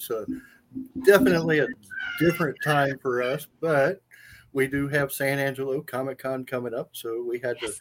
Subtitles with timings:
[0.00, 0.26] it's a,
[1.04, 1.66] definitely a
[2.18, 4.00] different time for us, but
[4.52, 6.90] we do have San Angelo Comic Con coming up.
[6.92, 7.72] So we had to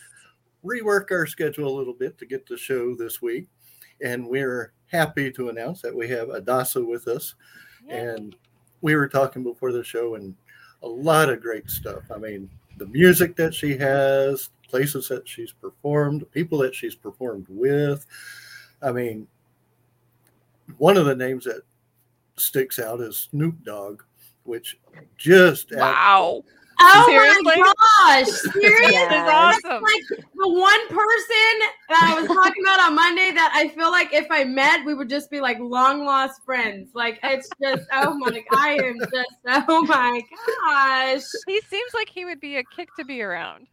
[0.65, 3.47] rework our schedule a little bit to get the show this week.
[4.03, 7.35] And we're happy to announce that we have Adassa with us.
[7.87, 8.35] And
[8.81, 10.35] we were talking before the show and
[10.83, 12.03] a lot of great stuff.
[12.13, 17.47] I mean, the music that she has, places that she's performed, people that she's performed
[17.49, 18.05] with.
[18.81, 19.27] I mean,
[20.77, 21.63] one of the names that
[22.39, 24.03] sticks out is Snoop Dogg,
[24.43, 24.77] which
[25.17, 26.43] just wow.
[26.81, 27.43] Oh Seriously?
[27.43, 28.27] my gosh!
[28.53, 29.27] Seriously, yeah.
[29.29, 29.83] awesome.
[29.83, 31.53] like the one person
[31.89, 34.93] that I was talking about on Monday that I feel like if I met, we
[34.93, 36.91] would just be like long lost friends.
[36.93, 40.21] Like it's just oh my, I am just oh my
[40.63, 41.23] gosh.
[41.47, 43.67] He seems like he would be a kick to be around.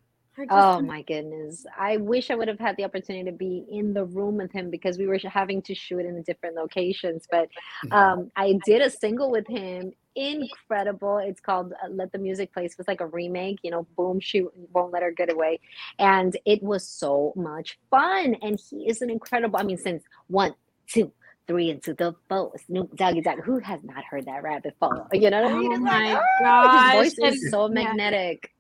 [0.51, 1.65] Oh my goodness.
[1.79, 4.71] I wish I would have had the opportunity to be in the room with him
[4.71, 7.27] because we were having to shoot in different locations.
[7.31, 7.49] But
[7.85, 7.93] mm-hmm.
[7.93, 9.93] um, I did a single with him.
[10.15, 11.19] Incredible.
[11.19, 12.67] It's called uh, Let the Music Play.
[12.67, 15.61] It was like a remake, you know, boom, she won't let her get away.
[15.99, 18.37] And it was so much fun.
[18.43, 20.55] And he is an incredible, I mean, since one,
[20.87, 21.13] two,
[21.47, 22.53] three into the four.
[22.67, 23.41] Snoop Doggy Dogg.
[23.41, 25.07] Who has not heard that rap before?
[25.13, 25.73] You know what I mean?
[25.73, 28.53] Oh my like, oh, His voice is so magnetic.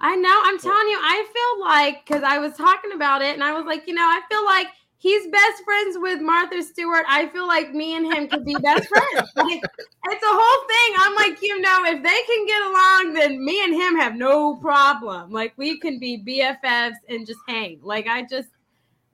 [0.00, 0.40] I know.
[0.44, 3.64] I'm telling you, I feel like because I was talking about it and I was
[3.66, 7.04] like, you know, I feel like he's best friends with Martha Stewart.
[7.08, 9.30] I feel like me and him could be best friends.
[9.36, 9.62] Like,
[10.04, 10.94] it's a whole thing.
[10.98, 14.56] I'm like, you know, if they can get along, then me and him have no
[14.56, 15.30] problem.
[15.30, 17.80] Like we can be BFFs and just hang.
[17.82, 18.48] Like I just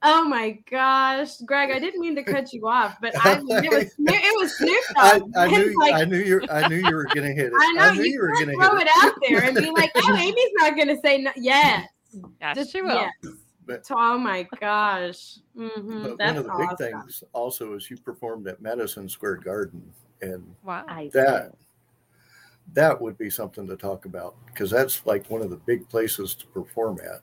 [0.01, 1.71] Oh my gosh, Greg!
[1.71, 5.29] I didn't mean to cut you off, but I it was it was Snoop Dogg.
[5.35, 7.53] I, I knew like, I knew you I knew you were gonna hit it.
[7.53, 9.69] I know I knew you, you were gonna throw it, it out there and be
[9.75, 11.87] like, "Oh, Amy's not gonna say no." Yes,
[12.39, 12.95] yes, Just, she will.
[13.23, 13.33] Yes.
[13.65, 16.01] But, oh my gosh, mm-hmm.
[16.03, 16.67] but one of the awesome.
[16.69, 19.83] big things also is you performed at Madison Square Garden,
[20.21, 21.51] and wow, that
[22.73, 26.35] that would be something to talk about because that's like one of the big places
[26.35, 27.21] to perform at.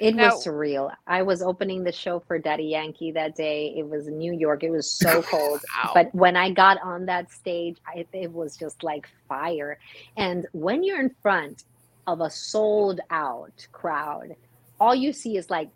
[0.00, 0.92] It now, was surreal.
[1.06, 3.74] I was opening the show for Daddy Yankee that day.
[3.76, 4.64] It was New York.
[4.64, 5.60] It was so cold.
[5.76, 5.90] wow.
[5.94, 9.78] But when I got on that stage, I, it was just like fire.
[10.16, 11.64] And when you're in front
[12.06, 14.34] of a sold out crowd,
[14.80, 15.68] all you see is like,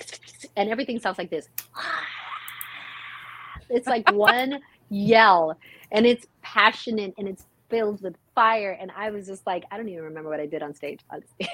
[0.56, 1.48] and everything sounds like this.
[3.70, 5.56] It's like one yell,
[5.92, 8.76] and it's passionate and it's filled with fire.
[8.78, 11.48] And I was just like, I don't even remember what I did on stage, honestly.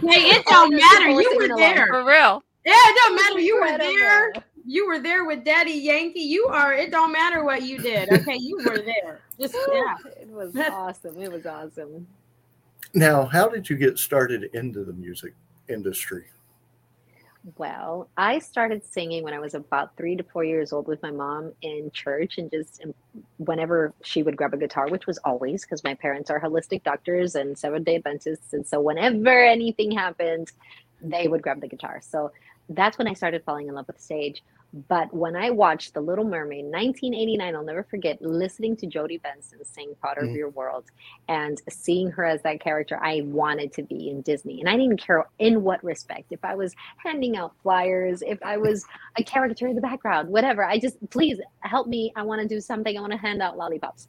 [0.00, 1.10] Hey, it don't matter.
[1.10, 1.86] You were there.
[1.86, 2.42] For real.
[2.64, 3.40] Yeah, it don't matter.
[3.40, 4.32] You were there.
[4.64, 6.20] You were there with Daddy Yankee.
[6.20, 6.72] You are.
[6.72, 8.12] It don't matter what you did.
[8.12, 9.20] Okay, you were there.
[9.40, 9.96] Just yeah.
[10.20, 11.20] It was awesome.
[11.20, 12.06] It was awesome.
[12.94, 15.34] Now, how did you get started into the music
[15.68, 16.26] industry?
[17.56, 21.10] Well, I started singing when I was about three to four years old with my
[21.10, 22.94] mom in church, and just um,
[23.38, 27.34] whenever she would grab a guitar, which was always because my parents are holistic doctors
[27.34, 28.52] and Seventh day Adventists.
[28.52, 30.52] And so, whenever anything happened,
[31.00, 32.00] they would grab the guitar.
[32.00, 32.30] So,
[32.68, 34.44] that's when I started falling in love with stage.
[34.88, 39.62] But when I watched The Little Mermaid, 1989, I'll never forget listening to Jodi Benson
[39.64, 40.36] sing Part of mm.
[40.36, 40.84] Your World
[41.28, 44.60] and seeing her as that character I wanted to be in Disney.
[44.60, 46.28] And I didn't care in what respect.
[46.30, 48.86] If I was handing out flyers, if I was
[49.18, 50.64] a character in the background, whatever.
[50.64, 52.12] I just, please help me.
[52.16, 52.96] I want to do something.
[52.96, 54.08] I want to hand out lollipops.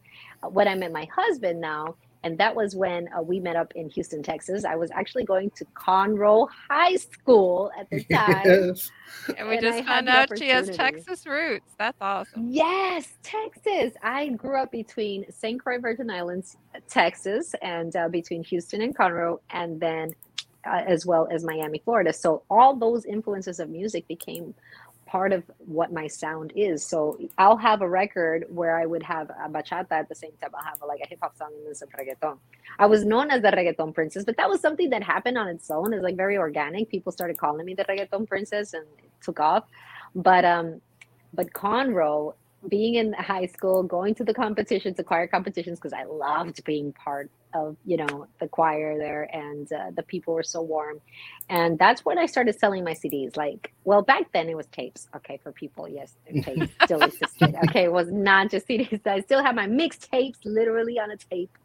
[0.50, 3.90] When I met my husband now, and that was when uh, we met up in
[3.90, 4.64] Houston, Texas.
[4.64, 8.42] I was actually going to Conroe High School at the time.
[8.46, 8.92] Yes.
[9.38, 11.74] And we and just I found out she has Texas roots.
[11.78, 12.48] That's awesome.
[12.50, 13.94] Yes, Texas.
[14.02, 15.62] I grew up between St.
[15.62, 20.14] Croix Virgin Islands, Texas, and uh, between Houston and Conroe, and then
[20.66, 22.14] uh, as well as Miami, Florida.
[22.14, 24.54] So all those influences of music became
[25.14, 26.84] part of what my sound is.
[26.92, 26.98] So
[27.38, 30.50] I'll have a record where I would have a bachata at the same time.
[30.58, 32.40] I'll have a, like a hip hop song and then some reggaeton.
[32.80, 35.70] I was known as the reggaeton princess, but that was something that happened on its
[35.70, 35.94] own.
[35.94, 36.90] It's like very organic.
[36.90, 39.66] People started calling me the reggaeton princess and it took off.
[40.16, 40.82] But um,
[41.32, 42.34] but Conroe
[42.68, 46.92] being in high school, going to the competitions, the choir competitions, because I loved being
[46.94, 51.02] part of you know the choir there, and uh, the people were so warm,
[51.50, 53.38] and that's when I started selling my CDs.
[53.38, 55.08] Like, well, back then it was tapes.
[55.16, 57.56] Okay, for people, yes, tapes still existed.
[57.66, 59.06] Okay, it was not just CDs.
[59.06, 61.58] I still have my mixtapes, literally on a tape,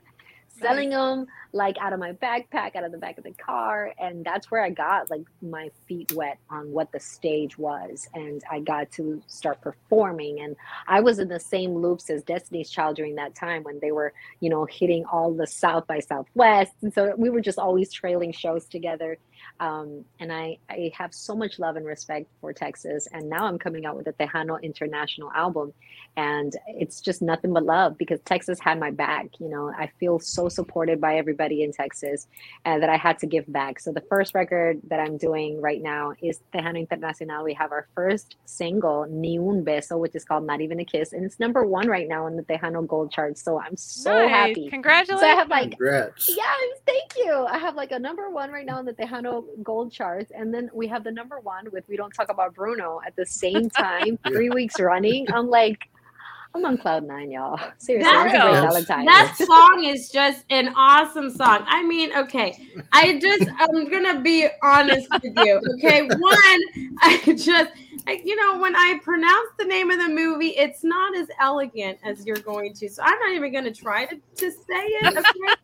[0.61, 3.93] selling them like out of my backpack, out of the back of the car.
[3.99, 8.09] And that's where I got like my feet wet on what the stage was.
[8.15, 10.41] And I got to start performing.
[10.41, 10.57] And
[10.87, 14.13] I was in the same loops as Destiny's Child during that time when they were,
[14.41, 16.73] you know, hitting all the South by Southwest.
[16.83, 19.19] And so we were just always trailing shows together.
[19.61, 23.09] Um, and I, I have so much love and respect for Texas.
[23.13, 25.73] And now I'm coming out with a Tejano International album.
[26.17, 29.29] And it's just nothing but love because Texas had my back.
[29.39, 32.27] You know, I feel so supported by everybody in Texas
[32.65, 33.81] and that I had to give back.
[33.81, 37.45] So the first record that I'm doing right now is Tejano Internacional.
[37.45, 41.13] We have our first single, Ni Un Beso, which is called Not Even a Kiss.
[41.13, 43.39] And it's number one right now on the Tejano Gold chart.
[43.39, 44.31] So I'm so Nice.
[44.31, 44.69] happy.
[44.69, 45.21] Congratulations.
[45.21, 46.29] So I have like Congrats.
[46.29, 47.33] Yes, thank you.
[47.49, 50.71] I have like a number one right now in the Tejano Gold charts, and then
[50.73, 54.19] we have the number one with "We Don't Talk About Bruno" at the same time,
[54.27, 55.27] three weeks running.
[55.33, 55.89] I'm like,
[56.55, 57.59] I'm on cloud nine, y'all.
[57.79, 58.65] Seriously, That- it's a great Yes.
[58.65, 59.07] Valentine's.
[59.07, 61.65] That song is just an awesome song.
[61.67, 65.61] I mean, okay, I just I'm gonna be honest with you.
[65.75, 66.61] Okay, one,
[67.03, 67.71] I just
[68.07, 71.99] I- you know when I pronounce the name of the movie, it's not as elegant
[72.03, 72.89] as you're going to.
[72.89, 75.17] So I'm not even gonna try to, to say it.
[75.17, 75.55] Okay,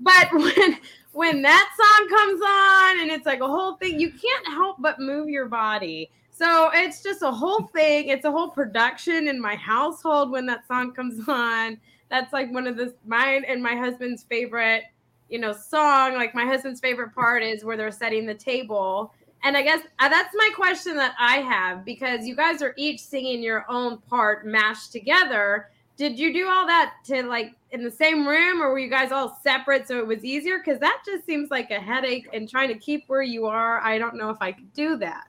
[0.00, 0.78] but when
[1.12, 4.98] when that song comes on and it's like a whole thing, you can't help but
[5.00, 6.10] move your body.
[6.40, 8.08] So it's just a whole thing.
[8.08, 11.78] It's a whole production in my household when that song comes on.
[12.08, 14.84] That's like one of the mine and my husband's favorite,
[15.28, 16.14] you know, song.
[16.14, 19.12] Like my husband's favorite part is where they're setting the table.
[19.42, 23.00] And I guess uh, that's my question that I have because you guys are each
[23.00, 25.68] singing your own part mashed together.
[25.98, 29.12] Did you do all that to like in the same room or were you guys
[29.12, 30.58] all separate so it was easier?
[30.58, 33.82] Because that just seems like a headache and trying to keep where you are.
[33.82, 35.26] I don't know if I could do that.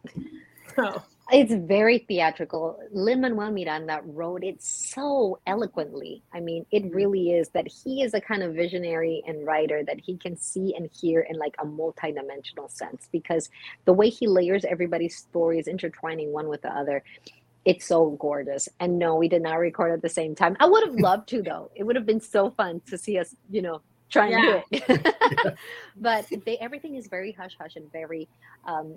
[1.32, 2.78] It's very theatrical.
[2.92, 6.24] Lin Manuel Miranda wrote it so eloquently.
[6.34, 6.96] I mean, it mm-hmm.
[6.96, 10.76] really is that he is a kind of visionary and writer that he can see
[10.76, 13.50] and hear in like a multidimensional sense because
[13.86, 17.02] the way he layers everybody's stories, intertwining one with the other,
[17.64, 18.68] it's so gorgeous.
[18.82, 20.58] And no, we did not record at the same time.
[20.60, 21.72] I would have loved to though.
[21.76, 23.82] It would have been so fun to see us, you know,
[24.12, 25.56] try to do it.
[25.98, 28.28] but they, everything is very hush hush and very
[28.66, 28.96] um,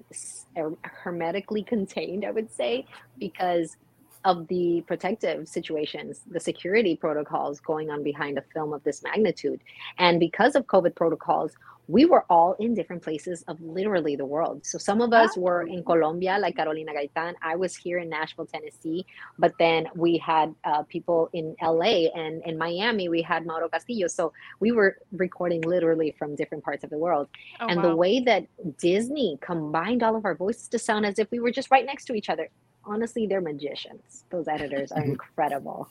[0.82, 2.86] hermetically contained, I would say,
[3.18, 3.76] because
[4.24, 9.60] of the protective situations, the security protocols going on behind a film of this magnitude.
[9.98, 11.52] And because of COVID protocols,
[11.88, 14.64] we were all in different places of literally the world.
[14.64, 17.34] So some of us were in Colombia, like Carolina Gaitan.
[17.42, 19.04] I was here in Nashville, Tennessee.
[19.38, 24.08] But then we had uh, people in LA and in Miami, we had Mauro Castillo.
[24.08, 27.28] So we were recording literally from different parts of the world
[27.60, 27.90] Oh, and wow.
[27.90, 28.46] the way that
[28.78, 32.06] Disney combined all of our voices to sound as if we were just right next
[32.06, 32.48] to each other.
[32.84, 34.24] Honestly, they're magicians.
[34.30, 35.88] Those editors are incredible.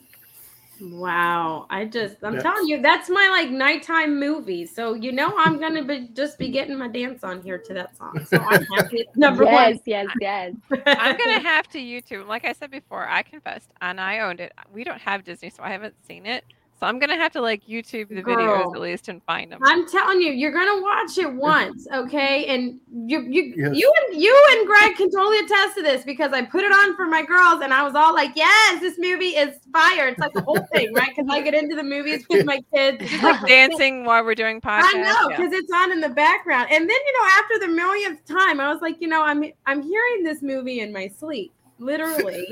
[0.84, 1.68] Wow.
[1.72, 2.40] I just I'm Yeah.
[2.40, 4.66] telling you, that's my like nighttime movie.
[4.68, 7.98] So you know I'm gonna be just be getting my dance on here to that
[7.98, 8.26] song.
[8.26, 10.54] So I'm happy it's number yes, yes, yes.
[10.70, 10.84] one.
[10.96, 12.28] I'm gonna have to YouTube.
[12.28, 14.54] Like I said before, I confessed and I owned it.
[14.72, 16.46] We don't have Disney, so I haven't seen it.
[16.84, 18.36] So I'm gonna have to like YouTube the Girl.
[18.36, 19.62] videos at least and find them.
[19.64, 22.46] I'm telling you, you're gonna watch it once, okay?
[22.48, 23.78] And you you Yes.
[23.78, 26.94] you and you and Greg can totally attest to this because I put it on
[26.98, 30.10] for my girls and I was all like, Yes, this movie is fire.
[30.10, 31.08] It's like the whole thing, right?
[31.16, 33.10] Because I get into the movies with my kids.
[33.10, 34.94] Just like dancing while we're doing podcasts.
[34.94, 35.38] I know yeah.
[35.38, 36.68] because it's on in the background.
[36.70, 39.82] And then you know, after the millionth time, I was like, you know, I'm I'm
[39.82, 41.54] hearing this movie in my sleep.
[41.80, 42.48] Literally,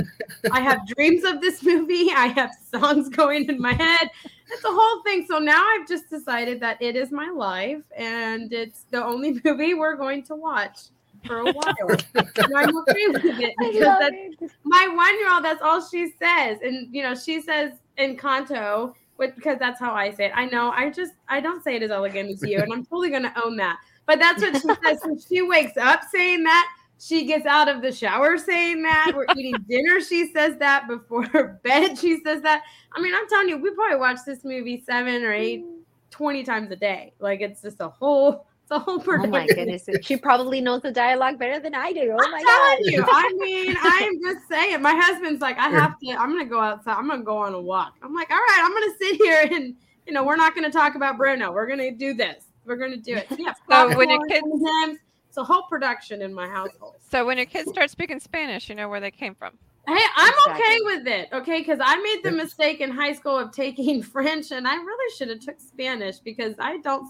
[0.52, 2.12] I have dreams of this movie.
[2.12, 4.10] I have songs going in my head.
[4.52, 5.26] It's a whole thing.
[5.28, 9.74] So now I've just decided that it is my life, and it's the only movie
[9.74, 10.80] we're going to watch
[11.26, 11.98] for a while.
[12.16, 14.52] and I'm okay with it because that's it.
[14.64, 16.60] my one year old, that's all she says.
[16.64, 20.32] And you know, she says in Kanto, with because that's how I say it.
[20.36, 23.10] I know I just I don't say it as elegant as you, and I'm totally
[23.10, 23.78] gonna own that.
[24.06, 25.00] But that's what she says.
[25.04, 26.68] When she wakes up saying that,
[27.02, 29.14] she gets out of the shower saying that.
[29.16, 30.88] We're eating dinner, she says that.
[30.88, 32.64] Before bed, she says that.
[32.94, 35.80] I mean, I'm telling you, we probably watch this movie seven or eight, mm.
[36.12, 37.14] 20 times a day.
[37.20, 39.88] Like it's just a whole it's a whole Oh my goodness.
[40.04, 42.16] She probably knows the dialogue better than I do.
[42.18, 42.92] Oh I'm my telling god.
[42.92, 43.04] you.
[43.08, 44.82] I mean, I am just saying.
[44.82, 46.10] My husband's like, I have to.
[46.12, 46.98] I'm gonna go outside.
[46.98, 47.96] I'm gonna go on a walk.
[48.04, 48.62] I'm like, all right.
[48.64, 51.52] I'm gonna sit here and you know, we're not gonna talk about Bruno.
[51.52, 52.46] We're gonna do this.
[52.66, 53.28] We're gonna do it.
[53.38, 53.54] Yeah.
[53.70, 55.00] So when your popcorn, M&Ms.
[55.32, 56.96] It's a whole production in my household.
[57.10, 59.54] So when your kids start speaking Spanish, you know where they came from.
[59.88, 61.30] Hey, I'm okay with it.
[61.32, 65.16] Okay, because I made the mistake in high school of taking French, and I really
[65.16, 67.08] should have took Spanish because I don't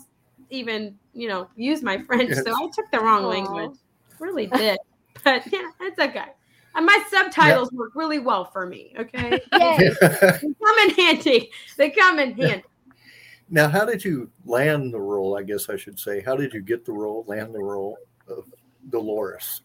[0.52, 2.30] even, you know, use my French.
[2.30, 2.44] Yes.
[2.44, 3.28] So I took the wrong Aw.
[3.28, 3.80] language.
[4.20, 4.78] Really did.
[5.24, 6.26] but yeah, it's okay.
[6.76, 8.94] And my subtitles work really well for me.
[9.00, 9.90] Okay, Yay.
[10.00, 11.50] they come in handy.
[11.76, 12.66] They come in handy.
[13.50, 15.36] Now, how did you land the role?
[15.36, 16.22] I guess I should say.
[16.22, 17.98] How did you get the role, land the role
[18.32, 18.46] of
[18.90, 19.62] Dolores?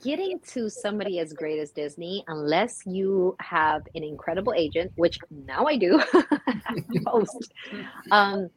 [0.00, 5.66] getting to somebody as great as Disney, unless you have an incredible agent, which now
[5.66, 6.00] I do,
[6.88, 7.52] most,
[8.10, 8.48] um,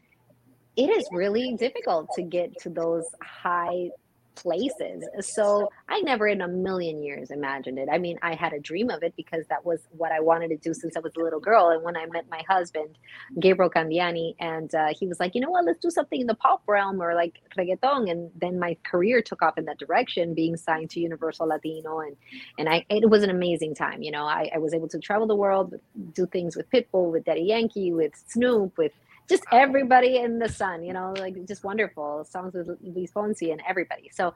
[0.76, 3.90] it is really difficult to get to those high
[4.36, 5.04] places.
[5.22, 7.90] So I never in a million years imagined it.
[7.92, 10.58] I mean, I had a dream of it because that was what I wanted to
[10.58, 11.70] do since I was a little girl.
[11.70, 12.98] And when I met my husband,
[13.40, 16.36] Gabriel Candiani, and uh, he was like, you know what, let's do something in the
[16.36, 18.10] pop realm or like reggaeton.
[18.10, 22.00] And then my career took off in that direction, being signed to Universal Latino.
[22.00, 22.16] And,
[22.60, 24.02] and I, it was an amazing time.
[24.02, 25.76] You know, I, I was able to travel the world,
[26.14, 28.92] do things with Pitbull, with Daddy Yankee, with Snoop, with
[29.28, 33.62] just everybody in the sun, you know, like just wonderful songs with Luis Fonsi and
[33.68, 34.10] everybody.
[34.14, 34.34] So,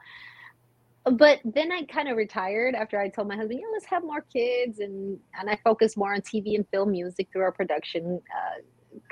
[1.04, 4.22] but then I kind of retired after I told my husband, yeah, let's have more
[4.32, 8.60] kids, and and I focused more on TV and film music through our production uh,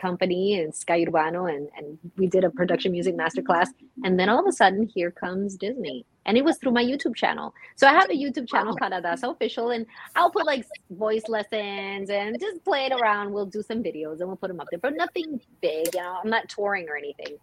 [0.00, 3.68] company and Sky Urbano, and and we did a production music masterclass,
[4.04, 7.16] and then all of a sudden, here comes Disney, and it was through my YouTube
[7.16, 7.54] channel.
[7.74, 12.10] So I have a YouTube channel called Adassa Official, and I'll put like voice lessons
[12.10, 13.32] and just play it around.
[13.32, 15.86] We'll do some videos and we'll put them up there, but nothing big.
[15.94, 17.38] You know, I'm not touring or anything.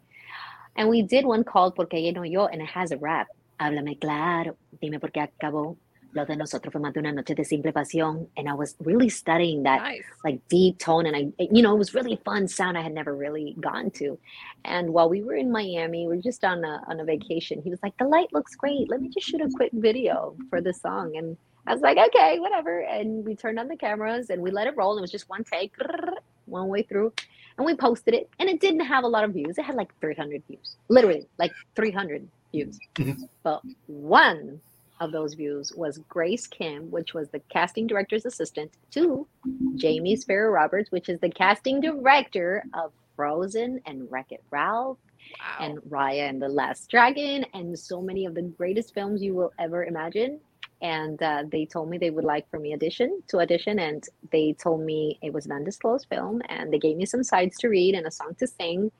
[0.75, 3.27] And we did one called Porque No Yo, and it has a rap.
[3.60, 5.77] Háblame claro, dime por qué acabó.
[6.15, 8.27] Lo de nosotros fue más de una noche de simple pasión.
[8.38, 10.05] And I was really studying that Nice.
[10.24, 13.13] like deep tone and I you know it was really fun sound I had never
[13.13, 14.17] really gone to.
[14.63, 17.62] And while we were in Miami, we were just on a on a vacation.
[17.62, 18.89] He was like, "The light looks great.
[18.89, 21.36] Let me just shoot a quick video for the song." And
[21.67, 24.77] I was like, "Okay, whatever." And we turned on the cameras and we let it
[24.77, 24.98] roll.
[24.98, 25.74] It was just one take,
[26.45, 27.12] one way through,
[27.57, 28.29] and we posted it.
[28.39, 29.57] And it didn't have a lot of views.
[29.57, 32.79] It had like 300 views, literally like 300 views.
[32.95, 33.27] Mhm.
[33.43, 34.62] But one
[34.99, 39.27] of those views was Grace Kim, which was the casting director's assistant to
[39.75, 44.97] Jamie Sparer Roberts, which is the casting director of Frozen and Wreck It Ralph
[45.39, 45.65] Wow.
[45.65, 49.51] and Raya and the Last Dragon and so many of the greatest films you will
[49.59, 50.39] ever imagine.
[50.81, 54.53] And uh, they told me they would like for me audition to audition, and they
[54.53, 57.95] told me it was an undisclosed film, and they gave me some sides to read
[57.95, 58.91] and a song to sing,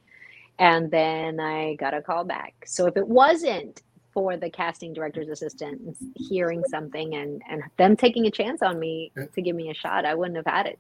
[0.58, 2.56] and then I got a call back.
[2.66, 3.84] So if it wasn't
[4.16, 9.12] for the casting director's assistant hearing something and and them taking a chance on me
[9.16, 9.26] Yeah.
[9.36, 10.80] to give me a shot, I wouldn't have had it.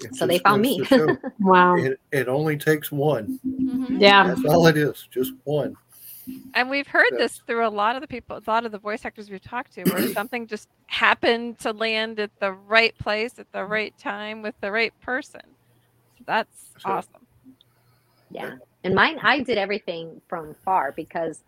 [0.00, 0.84] It So they found me.
[0.86, 1.76] to Wow.
[1.76, 3.38] it, it only takes one.
[3.46, 4.00] Mhm.
[4.00, 4.26] Yeah.
[4.26, 5.76] That's all it is, just one.
[6.54, 7.20] And we've heard Yes.
[7.20, 9.72] this through a lot of the people, a lot of the voice actors we've talked
[9.74, 14.42] to, where something just happened to land at the right place at the right time
[14.42, 15.42] with the right person.
[16.18, 17.26] So that's So- awesome.
[18.30, 18.56] Yeah.
[18.82, 21.42] And mine, I did everything from far because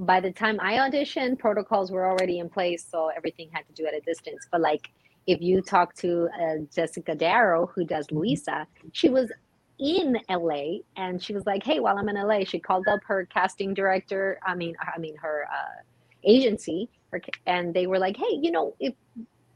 [0.00, 2.86] by the time I auditioned, protocols were already in place.
[2.90, 4.46] So everything had to do at a distance.
[4.50, 4.90] But like,
[5.26, 9.30] if you talk to uh, Jessica Darrow, who does Luisa, she was
[9.78, 13.26] in LA and she was like, Hey, while I'm in LA, she called up her
[13.26, 14.40] casting director.
[14.44, 15.82] I mean, I mean, her uh,
[16.24, 18.94] agency, her, and they were like, Hey, you know, if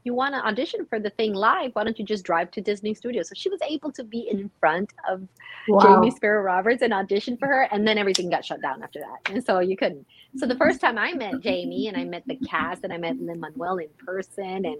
[0.05, 2.93] you want to audition for the thing live, why don't you just drive to Disney
[2.93, 3.29] Studios?
[3.29, 5.27] So she was able to be in front of
[5.67, 5.81] Wow.
[5.81, 9.31] Jamie Sparer Roberts and audition for her, and then everything got shut down after that.
[9.33, 10.05] And so you couldn't.
[10.37, 13.19] So the first time I met Jamie and I met the cast and I met
[13.19, 14.77] Lin Manuel in person and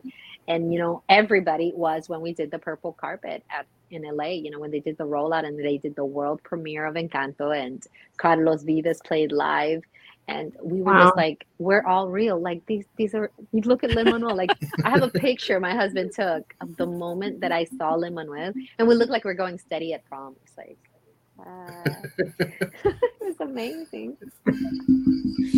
[0.48, 4.32] and you know everybody was when we did the purple carpet at in LA.
[4.32, 7.58] You know when they did the rollout and they did the world premiere of Encanto
[7.58, 7.84] and
[8.18, 9.84] Carlos Vives played live.
[10.28, 11.04] And we were Wow.
[11.04, 12.40] just like, we're all real.
[12.40, 13.30] Like these, these are.
[13.52, 14.36] You look at Lin Manuel.
[14.36, 14.50] Like
[14.84, 18.54] I have a picture my husband took of the moment that I saw Lin Manuel,
[18.80, 20.36] and we look like we're going steady at prom.
[20.44, 20.78] It's like,
[21.46, 21.94] uh,
[23.22, 24.18] it's amazing.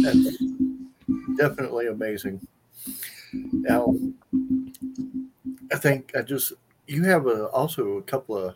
[0.03, 0.37] That's
[1.37, 2.45] definitely amazing.
[3.33, 3.95] Now,
[5.71, 6.53] I think I just
[6.87, 8.55] you have a, also a couple of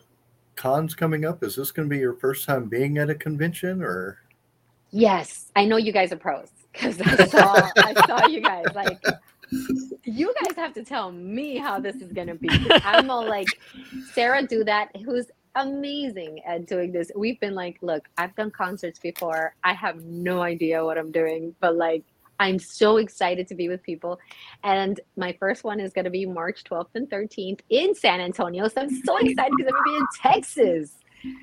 [0.56, 1.42] cons coming up.
[1.42, 4.21] Is this going to be your first time being at a convention, or
[4.92, 9.02] Yes, I know you guys are pros because I saw I saw you guys like.
[10.04, 12.48] You guys have to tell me how this is gonna be.
[12.84, 13.48] I'm all like
[14.14, 17.10] Sarah do that, who's amazing at doing this.
[17.14, 19.54] We've been like, look, I've done concerts before.
[19.64, 22.04] I have no idea what I'm doing, but like
[22.40, 24.18] I'm so excited to be with people.
[24.64, 28.68] And my first one is gonna be March 12th and 13th in San Antonio.
[28.68, 30.98] So I'm so excited because I'm gonna be in Texas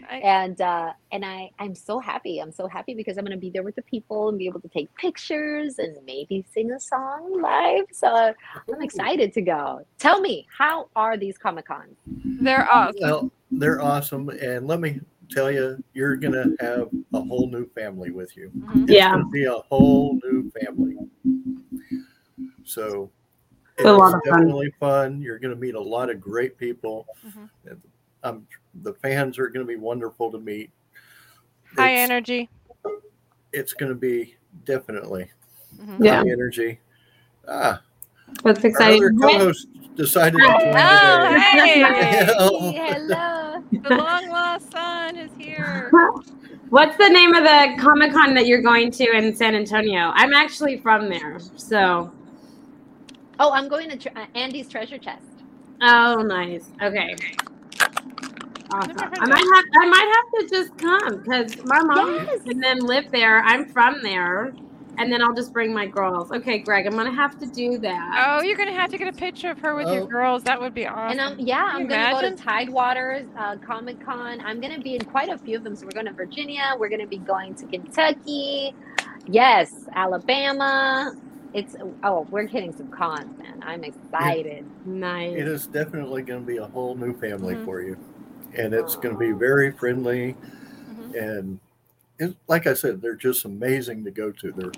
[0.10, 0.22] Right?
[0.24, 3.50] and uh and i i'm so happy i'm so happy because i'm going to be
[3.50, 7.42] there with the people and be able to take pictures and maybe sing a song
[7.42, 8.34] live so
[8.74, 11.96] i'm excited to go tell me how are these comic cons
[12.42, 12.96] They're awesome.
[13.02, 14.30] well, they're awesome.
[14.30, 18.52] And let me tell you, you're going to have a whole new family with you.
[18.56, 18.84] Mhm.
[18.84, 19.12] It's Yeah.
[19.12, 20.96] going to be a whole new family.
[22.64, 23.10] So
[23.78, 24.40] It's a lot of fun.
[24.40, 25.22] definitely fun.
[25.22, 27.08] You're going to meet a lot of great people.
[27.26, 27.50] Mhm.
[28.24, 28.48] I'm
[28.84, 30.72] The fans are going to be wonderful to meet.
[31.78, 32.50] High It's- energy.
[33.52, 34.36] It's going to be
[34.66, 35.32] definitely
[35.78, 36.04] Mhm.
[36.06, 36.18] Yeah.
[36.22, 36.80] high energy.
[37.48, 37.82] Ah,
[38.44, 39.04] That's our exciting.
[39.04, 41.40] other co-host decided to join Oh, today.
[41.40, 42.28] hey!
[42.40, 42.72] Oh.
[42.72, 43.64] hello.
[43.72, 45.90] The long lost son is here.
[46.70, 50.12] What's the name of the Comic Con that you're going to in San Antonio?
[50.14, 52.12] I'm actually from there, so.
[53.40, 55.24] Oh, I'm going to tr- uh, Andy's treasure chest.
[55.82, 56.70] Oh, nice.
[56.84, 57.16] Okay.
[58.72, 58.94] Awesome.
[58.98, 62.42] I might have I might have to just come because my mom Yes.
[62.46, 63.40] and then live there.
[63.44, 64.54] I'm from there,
[64.98, 66.32] and then I'll just bring my girls.
[66.32, 68.26] Okay, Greg, I'm gonna have to do that.
[68.40, 69.94] Oh, you're gonna have to get a picture of her with Oh.
[69.94, 70.44] your girls.
[70.44, 71.20] That would be awesome.
[71.20, 74.40] And um, yeah, I'm gonna go to Tidewaters, uh, Comic Con.
[74.42, 75.76] I'm gonna be in quite a few of them.
[75.76, 76.76] So we're going to Virginia.
[76.78, 78.76] We're gonna be going to Kentucky.
[79.28, 81.14] Yes, Alabama.
[81.54, 83.64] It's oh, we're hitting some cons, man.
[83.64, 84.66] I'm excited.
[84.86, 85.36] Nice.
[85.36, 87.66] It is definitely going to be a whole new family Mhm.
[87.66, 87.98] for you,
[88.58, 90.36] and it's going to be very friendly.
[90.92, 91.16] Mhm.
[91.16, 91.60] And
[92.20, 94.52] it, like I said, they're just amazing to go to.
[94.52, 94.72] They're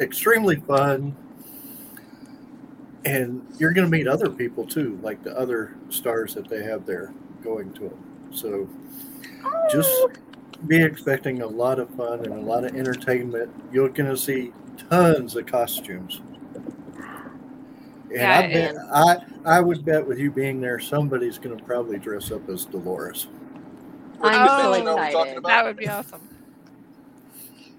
[0.00, 1.14] extremely fun,
[3.04, 6.86] and you're going to meet other people too, like the other stars that they have
[6.86, 7.12] there
[7.42, 8.04] going to them.
[8.32, 8.68] So
[9.70, 9.90] just
[10.66, 13.50] be expecting a lot of fun and a lot of entertainment.
[13.72, 14.52] You're going to see
[14.90, 16.20] tons of costumes.
[18.10, 21.64] And Yeah, I bet I I would bet with you being there, somebody's going to
[21.64, 23.28] probably dress up as Dolores.
[24.22, 24.76] I'm so Oh.
[24.76, 25.44] You know what I'm talking excited.
[25.44, 26.20] that would be awesome.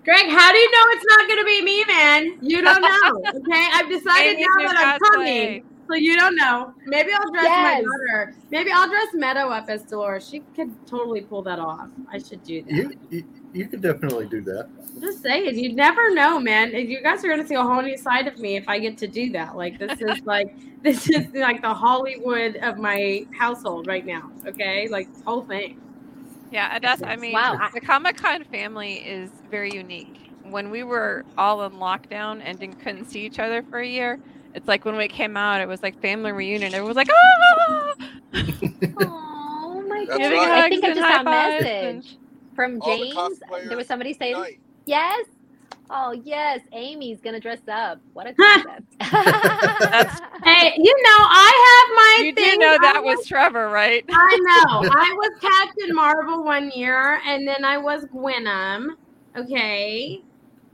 [0.04, 2.38] Greg, how do you know it's not gonna be me, man?
[2.42, 3.22] You don't know.
[3.36, 5.12] Okay, I've decided now new that I'm cosplay.
[5.14, 5.64] coming.
[5.88, 6.74] So you don't know.
[6.86, 7.84] Maybe I'll dress Yes.
[7.84, 8.36] my daughter.
[8.50, 10.28] Maybe I'll dress Meadow up as Dolores.
[10.28, 11.90] She could totally pull that off.
[12.12, 12.72] I should do that.
[12.72, 14.70] You you, you could definitely do that.
[14.96, 16.72] I'm just saying, you never know, man.
[16.72, 19.08] You guys are gonna see a whole new side of me if I get to
[19.08, 19.56] do that.
[19.56, 24.32] Like this is like this is like the Hollywood of my household right now.
[24.46, 25.80] Okay, like this whole thing.
[26.52, 27.02] Yeah, that's.
[27.02, 30.32] I mean, Wow, the Comic Con family is very unique.
[30.44, 34.20] When we were all in lockdown and didn't, couldn't see each other for a year,
[34.54, 36.74] it's like when we came out, it was like family reunion.
[36.74, 37.94] Everyone was like, ah!
[39.64, 40.66] Oh my god!" right.
[40.66, 42.18] I think I just got a high fives and- message
[42.56, 43.40] from All the James.
[43.68, 44.60] There was somebody saying Night.
[44.86, 45.26] yes.
[45.90, 48.00] Oh yes, Amy's gonna dress up.
[48.14, 48.96] What a concept!
[50.44, 52.52] Hey, you know, I have my You thing.
[52.54, 54.04] do know I that was Trevor, right?
[54.10, 54.90] I know.
[54.92, 58.90] I was Captain Marvel one year, and then I was Gwenom.
[59.38, 60.22] Okay.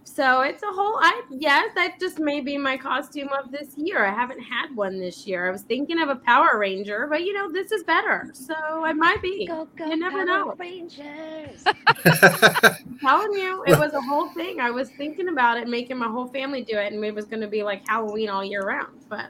[0.10, 0.98] So it's a whole.
[1.02, 4.06] I yes, that just may be my costume of this year.
[4.06, 5.48] I haven't had one this year.
[5.48, 8.94] I was thinking of a Power Ranger, but you know this is better, so I
[8.94, 9.46] might be.
[9.46, 10.56] go go You never Power know.
[10.58, 11.70] Rangers!
[12.06, 14.62] I'm telling you, it was a whole thing.
[14.62, 17.42] I was thinking about it, making my whole family do it, and it was going
[17.42, 19.06] to be like Halloween all year round.
[19.10, 19.28] But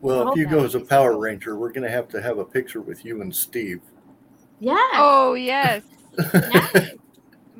[0.00, 0.86] well, if you go as a Okay.
[0.86, 3.80] Power Ranger, we're going to have to have a picture with you and Steve.
[4.60, 5.84] yeah, Oh yes.
[6.44, 6.68] yeah.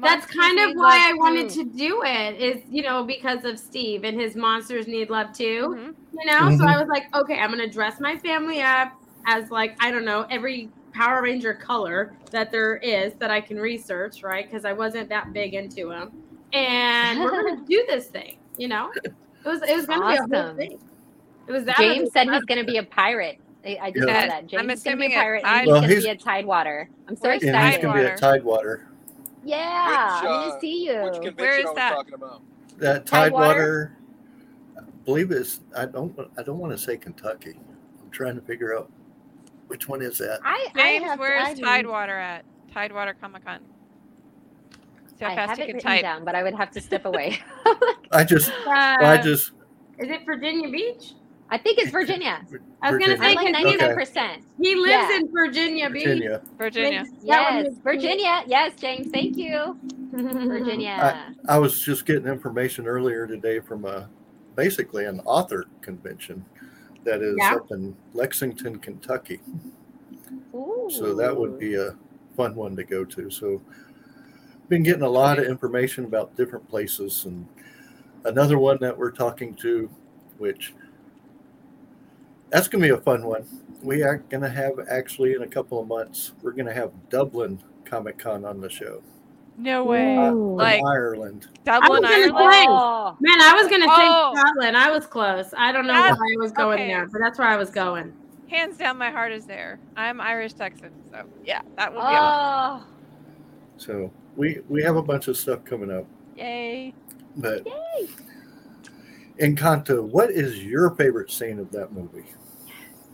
[0.00, 3.58] That's kind of why Love I wanted to do it is, you know, because of
[3.58, 5.94] Steve and his monsters need love too, Mhm.
[6.18, 6.50] you know?
[6.56, 6.74] So Mhm.
[6.74, 8.92] I was like, okay, I'm going to dress my family up
[9.26, 13.58] as like, I don't know, every Power Ranger color that there is that I can
[13.58, 14.44] research, right?
[14.50, 16.10] Because I wasn't that big into them.
[16.52, 18.90] And we're going to do this thing, you know?
[19.04, 19.12] It
[19.44, 20.56] was it was going to be a whole Awesome.
[20.56, 20.78] thing.
[21.46, 23.38] It was that James said he's gonna be a pirate.
[23.64, 24.20] I, I just Yeah.
[24.22, 24.46] saw that.
[24.48, 26.04] James I'm is gonna be assuming a it- pirate, I- and he's Well, gonna he's-
[26.04, 26.90] be a Tidewater.
[27.08, 27.72] I'm so Where's and excited.
[27.74, 28.87] he's going to be at Tidewater.
[29.44, 31.02] Yeah, Which, I'm uh, gonna see you.
[31.02, 31.90] Which convention Where is are we that?
[31.90, 32.42] talking about?
[32.78, 33.96] That Tidewater?
[33.96, 33.96] Tidewater,
[34.78, 35.60] I believe it's.
[35.76, 36.16] I don't.
[36.36, 37.58] I don't want to say Kentucky.
[38.02, 38.90] I'm trying to figure out
[39.68, 40.40] which one is that.
[40.44, 42.44] I, I James, have, where's I, Tidewater at?
[42.72, 43.60] Tidewater Comic Con.
[45.18, 46.02] See how I fast have you it can written type.
[46.02, 47.38] down, but I would have to step away.
[48.12, 48.52] I just.
[48.66, 49.52] Uh, I just.
[49.98, 51.14] is it Virginia Beach?
[51.50, 52.44] I think it's Virginia.
[52.82, 54.42] I was going to say like 99%.
[54.60, 55.16] he lives Yeah.
[55.16, 56.04] in Virginia Beach.
[56.04, 56.42] Virginia.
[56.58, 57.04] Virginia.
[57.22, 58.42] Yes, Virginia.
[58.46, 59.10] Yes, James.
[59.10, 59.78] Thank you,
[60.12, 61.34] Virginia.
[61.48, 64.08] I was just getting information earlier today from a
[64.56, 66.44] basically an author convention
[67.04, 67.54] that is Yeah.
[67.54, 69.40] up in Lexington, Kentucky.
[70.90, 71.96] So that would be a
[72.36, 73.30] fun one to go to.
[73.30, 73.62] So
[74.68, 77.46] been getting a lot of information about different places and
[78.24, 79.88] another one that we're talking to,
[80.38, 80.74] which
[82.50, 83.44] that's gonna be a fun one.
[83.82, 88.18] We are gonna have actually in a couple of months, we're gonna have Dublin Comic
[88.18, 89.02] Con on the show.
[89.56, 90.16] No way.
[90.16, 91.48] uh, Like- Ireland.
[91.64, 92.52] Dublin, I was gonna Ireland.
[92.52, 94.32] say- Oh, Man, I was gonna Oh.
[94.34, 94.76] say Scotland.
[94.76, 95.52] I was close.
[95.56, 96.88] I don't know That's- why I was going okay.
[96.88, 98.12] there, but that's where I was going.
[98.48, 99.78] Hands down, my heart is there.
[99.96, 102.86] I'm Irish Texan, so yeah, that would be awesome.
[102.88, 102.94] oh,
[103.78, 106.06] So we we have a bunch of stuff coming up.
[106.36, 106.94] Yay!
[107.36, 108.08] But yay!
[109.40, 112.24] Encanto, what is your favorite scene of that movie?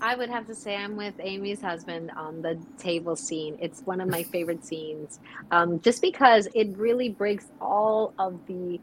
[0.01, 3.57] I would have to say I'm with Amy's husband on the table scene.
[3.61, 8.81] It's one of my favorite scenes, um, just because it really breaks all of the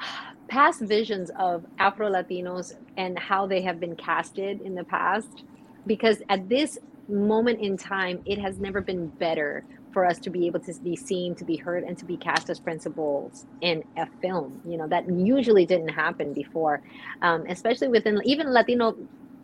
[0.48, 5.44] past visions of Afro Latinos and how they have been casted in the past.
[5.86, 10.46] Because at this moment in time, it has never been better for us to be
[10.46, 14.06] able to be seen, to be heard, and to be cast as principals in a
[14.22, 14.60] film.
[14.64, 16.82] You know, that usually didn't happen before,
[17.22, 18.94] um, especially within even Latino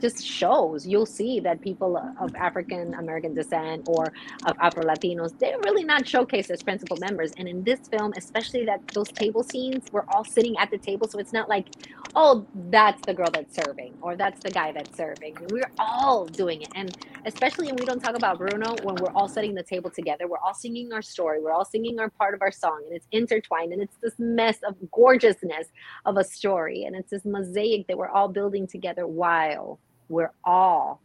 [0.00, 4.12] just shows, you'll see that people of African American descent or
[4.46, 7.32] of Afro Latinos, they're really not showcased as principal members.
[7.38, 11.08] And in this film, especially that those table scenes, we're all sitting at the table.
[11.08, 11.68] So it's not like,
[12.14, 15.36] oh, that's the girl that's serving or that's the guy that's serving.
[15.50, 16.68] We're all doing it.
[16.74, 20.26] And especially when we don't talk about Bruno, when we're all setting the table together,
[20.26, 23.06] we're all singing our story, we're all singing our part of our song, and it's
[23.12, 25.68] intertwined and it's this mess of gorgeousness
[26.04, 26.84] of a story.
[26.84, 31.00] And it's this mosaic that we're all building together while we're all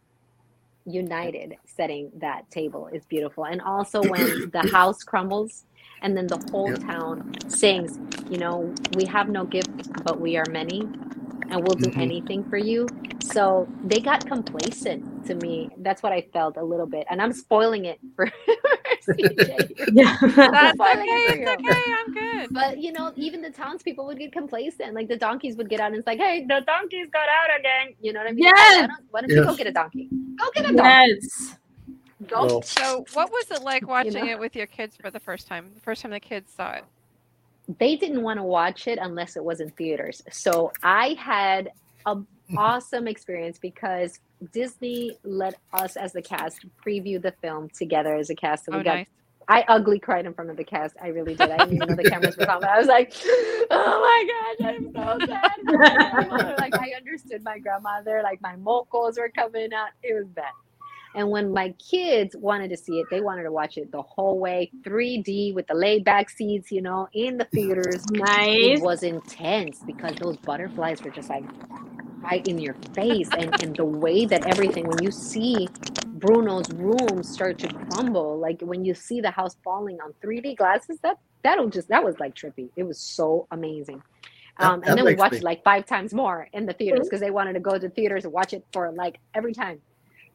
[0.86, 5.64] united setting that table is beautiful and also when the house crumbles
[6.02, 6.80] and then the whole yep.
[6.80, 7.98] town sings
[8.30, 9.70] you know we have no gift
[10.04, 10.82] but we are many
[11.50, 12.00] and we'll do mm-hmm.
[12.00, 12.86] anything for you.
[13.22, 15.68] So they got complacent to me.
[15.78, 17.06] That's what I felt a little bit.
[17.10, 18.26] And I'm spoiling it for
[19.08, 19.88] CJ.
[19.92, 20.16] yeah.
[20.20, 21.04] That's okay.
[21.28, 21.82] It's okay.
[21.98, 22.48] I'm good.
[22.52, 24.94] But you know, even the townspeople would get complacent.
[24.94, 27.94] Like the donkeys would get out and it's like, hey, the donkeys got out again.
[28.00, 28.44] You know what I mean?
[28.44, 28.80] Yes.
[28.80, 29.36] Why don't, why don't yes.
[29.38, 30.08] you go get a donkey?
[30.36, 31.18] Go get a donkey.
[31.22, 31.56] Yes.
[32.26, 32.46] Go.
[32.46, 32.62] Well.
[32.62, 34.32] So what was it like watching you know?
[34.32, 35.70] it with your kids for the first time?
[35.74, 36.84] The first time the kids saw it?
[37.78, 40.22] They didn't want to watch it unless it was in theaters.
[40.30, 41.70] So I had
[42.06, 44.18] an awesome experience because
[44.52, 48.66] Disney let us as the cast preview the film together as a cast.
[48.66, 49.06] So we oh, got nice.
[49.48, 50.96] I ugly cried in front of the cast.
[51.02, 51.50] I really did.
[51.50, 52.64] I didn't even know the cameras were on.
[52.64, 53.12] I was like,
[53.70, 56.58] oh my gosh, I'm so sad.
[56.58, 58.20] like I understood my grandmother.
[58.22, 59.88] Like my mocos were coming out.
[60.04, 60.52] It was bad.
[61.14, 64.38] And when my kids wanted to see it, they wanted to watch it the whole
[64.38, 68.04] way, 3D with the laid back seats, you know, in the theaters.
[68.10, 68.78] Nice.
[68.78, 71.44] It was intense because those butterflies were just like
[72.22, 73.28] right in your face.
[73.36, 75.68] And, and the way that everything, when you see
[76.06, 80.98] Bruno's room start to crumble, like when you see the house falling on 3D glasses,
[81.02, 82.68] that that'll just that was like trippy.
[82.76, 84.02] It was so amazing.
[84.58, 85.40] Um, and then we watched me...
[85.40, 88.32] like five times more in the theaters because they wanted to go to theaters and
[88.32, 89.80] watch it for like every time.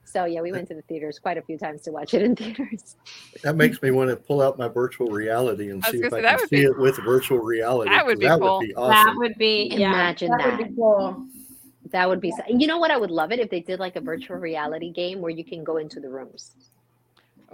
[0.06, 2.36] So yeah, we went to the theaters quite a few times to watch it in
[2.38, 2.96] theaters.
[3.44, 6.40] That makes me want to pull out my virtual reality and see if I can
[6.48, 7.90] see be, it with virtual reality.
[7.90, 8.60] That would be that cool.
[8.60, 8.92] Would be awesome.
[8.92, 10.38] That would be yeah, imagine that.
[10.38, 10.58] that.
[10.58, 11.28] Would be cool.
[11.92, 12.34] That would be.
[12.48, 12.92] You know what?
[12.92, 15.64] I would love it if they did like a virtual reality game where you can
[15.64, 16.52] go into the rooms.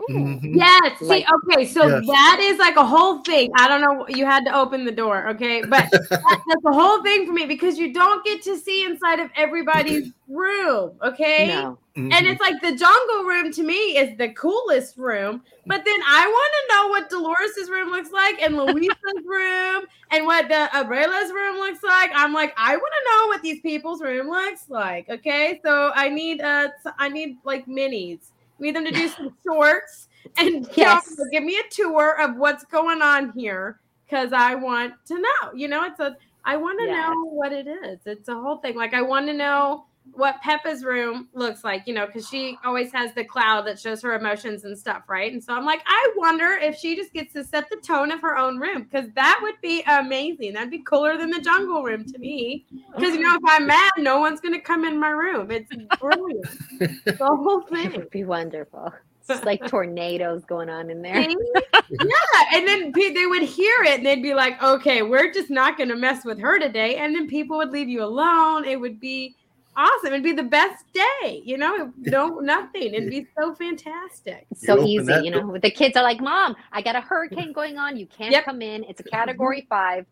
[0.09, 0.55] Mm-hmm.
[0.55, 0.99] Yes.
[0.99, 2.07] See, like, okay, so yes.
[2.07, 3.51] that is like a whole thing.
[3.57, 4.07] I don't know.
[4.07, 7.45] You had to open the door, okay, but that, that's the whole thing for me
[7.45, 11.47] because you don't get to see inside of everybody's room, okay?
[11.47, 11.77] No.
[11.97, 12.11] Mm-hmm.
[12.13, 16.25] And it's like the jungle room to me is the coolest room, but then I
[16.25, 21.33] want to know what Dolores's room looks like and Luisa's room and what the Abuela's
[21.33, 22.11] room looks like.
[22.15, 25.09] I'm like, I want to know what these people's room looks like.
[25.09, 28.19] Okay, so I need uh, I need like minis
[28.61, 31.19] we need them to do some shorts and yes.
[31.31, 35.53] give me a tour of what's going on here because I want to know.
[35.53, 37.99] You know, it's a I want to know what it is.
[38.05, 38.75] It's a whole thing.
[38.75, 42.91] Like I want to know what Pepa's room looks like, you know, because she always
[42.91, 45.31] has the cloud that shows her emotions and stuff, right?
[45.31, 48.21] And so I'm like, I wonder if she just gets to set the tone of
[48.21, 50.53] her own room because that would be amazing.
[50.53, 52.65] That'd be cooler than the jungle room to me.
[52.95, 55.51] Because, you know, if I'm mad, no one's going to come in my room.
[55.51, 55.69] It's
[55.99, 56.45] brilliant.
[56.79, 57.91] the whole thing.
[57.93, 58.93] It would be wonderful.
[59.29, 61.21] It's like tornadoes going on in there.
[61.21, 61.35] yeah.
[62.53, 65.89] And then they would hear it and they'd be like, okay, we're just not going
[65.89, 66.97] to mess with her today.
[66.97, 68.65] And then people would leave you alone.
[68.65, 69.35] It would be
[69.75, 70.07] awesome.
[70.07, 72.93] It'd be the best day, you know, no nothing.
[72.93, 74.45] It'd be so fantastic.
[74.55, 75.57] so easy, you know.
[75.57, 77.97] The kids are like, Mom, I got a hurricane going on.
[77.97, 78.45] You can't yep.
[78.45, 78.83] come in.
[78.85, 79.15] It's a mm-hmm.
[79.15, 80.05] category five.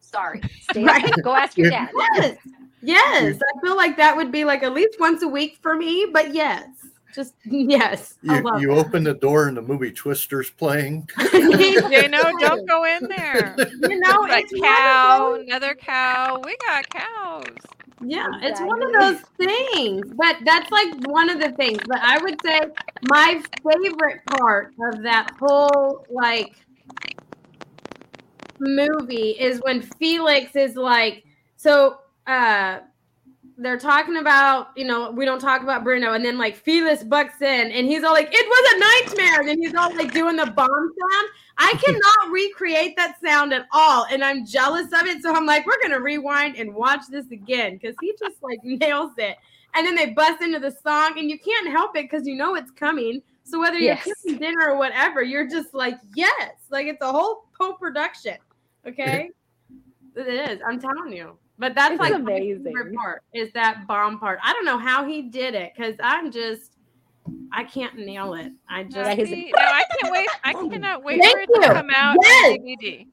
[0.00, 0.40] Sorry.
[0.70, 1.12] Stay right?
[1.22, 1.90] Go ask your dad.
[2.14, 2.38] Yes.
[2.82, 3.36] Yes.
[3.36, 6.32] I feel like that would be like at least once a week for me, but
[6.34, 6.68] yes.
[7.14, 8.14] Just yes.
[8.20, 11.08] You, you open the door and the movie Twister's playing.
[11.32, 13.56] you know, don't go in there.
[13.56, 16.42] You know, it's cow, another cow.
[16.44, 17.44] We got cows.
[18.00, 18.48] Yeah, exactly.
[18.48, 20.12] it's one of those things.
[20.16, 21.80] But that's like one of the things.
[21.86, 22.60] But I would say
[23.02, 26.54] my favorite part of that whole like
[28.58, 31.24] movie is when Felix is like,
[31.56, 32.80] so uh
[33.58, 37.40] they're talking about, you know, we don't talk about Bruno, and then like Felix bucks
[37.40, 38.78] in and he's all like, it was a
[39.16, 41.28] nightmare, and then he's all like doing the bomb sound.
[41.58, 45.22] I cannot recreate that sound at all, and I'm jealous of it.
[45.22, 49.12] So I'm like, we're gonna rewind and watch this again because he just like nails
[49.18, 49.38] it.
[49.74, 52.56] and then they bust into the song, and you can't help it because you know
[52.56, 53.22] it's coming.
[53.44, 54.04] So whether you're Yes.
[54.04, 58.36] cooking dinner or whatever, you're just like, yes, like it's a whole co-production.
[58.86, 59.30] Okay,
[60.14, 60.60] it is.
[60.66, 61.38] I'm telling you.
[61.58, 62.64] But that's It's like my amazing.
[62.64, 64.38] favorite part is that bomb part.
[64.42, 66.72] I don't know how he did it because I'm just,
[67.52, 68.52] I can't nail it.
[68.68, 70.28] I just, Yeah, see, no, I can't wait.
[70.44, 71.74] I cannot wait Thank for it to you.
[71.74, 72.44] come out Yes.
[72.52, 73.06] on DVD.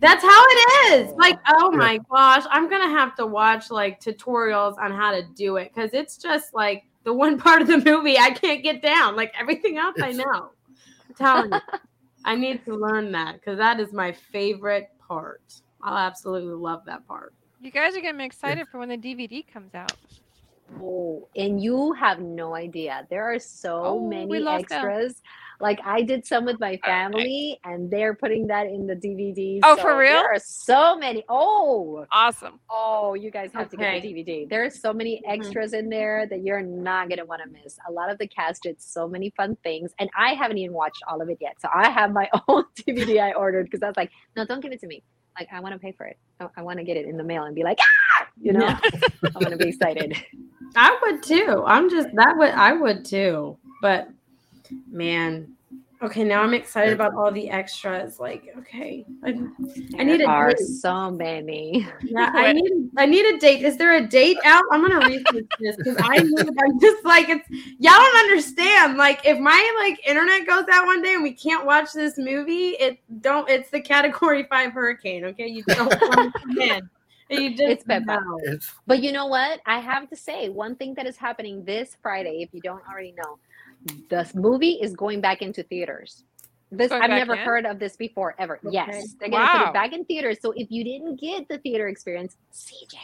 [0.00, 1.12] That's how it is.
[1.16, 5.56] Like, oh my gosh, I'm gonna have to watch like tutorials on how to do
[5.56, 9.16] it because it's just like the one part of the movie I can't get down.
[9.16, 10.24] Like everything else I know.
[11.08, 11.60] I'm telling you,
[12.24, 15.42] I need to learn that because that is my favorite part.
[15.86, 17.32] I'll absolutely love that part.
[17.60, 19.96] You guys are getting me excited for when the DVD comes out.
[20.82, 23.06] Oh, and you have no idea.
[23.08, 24.78] There are so Oh, we many lost them.
[24.78, 25.22] extras.
[25.60, 29.60] Like I did some with my family, and they're putting that in the DVD.
[29.64, 30.14] Oh, so for real?
[30.20, 31.24] There are so many.
[31.30, 32.58] Oh, Awesome.
[32.68, 34.44] oh, you guys have to get the DVD.
[34.50, 35.32] There are so many Mhm.
[35.38, 37.78] extras in there that you're not gonna want to miss.
[37.88, 41.02] A lot of the cast did so many fun things, and I haven't even watched
[41.08, 41.54] all of it yet.
[41.60, 44.72] So I have my own DVD I ordered because I was like, no, don't give
[44.72, 45.04] it to me.
[45.38, 46.18] Like I want to pay for it.
[46.40, 48.60] I, I want to get it in the mail and be like, ah, you know,
[48.60, 48.78] Yeah.
[48.84, 50.16] I want to be excited.
[50.74, 51.62] I would too.
[51.66, 53.58] I'm just that would I would too.
[53.82, 54.08] But
[54.90, 55.55] man,
[56.02, 58.18] okay, now I'm excited about all the extras.
[58.20, 59.30] Like, okay, I,
[59.98, 60.60] I need There a are date.
[60.60, 61.86] so many.
[62.02, 63.62] Yeah, I need I need a date.
[63.64, 64.62] Is there a date out?
[64.70, 68.96] I'm gonna research this because I need, I'm just like it's y'all don't understand.
[68.96, 72.70] Like if my like internet goes out one day and we can't watch this movie,
[72.70, 75.24] it don't it's the category five hurricane.
[75.24, 76.82] Okay, you don't want to.
[77.28, 78.06] You just It's bad.
[78.06, 78.38] know.
[78.44, 79.60] It's But you know what?
[79.66, 83.12] I have to say, one thing that is happening this Friday, if you don't already
[83.12, 83.38] know,
[84.08, 86.24] the movie is going back into theaters.
[86.70, 87.44] This Going I've never in?
[87.44, 88.56] heard of this before ever.
[88.56, 88.72] Okay.
[88.72, 90.38] Yes, they're gonna put it back in theaters.
[90.40, 92.96] So if you didn't get the theater experience, CJ,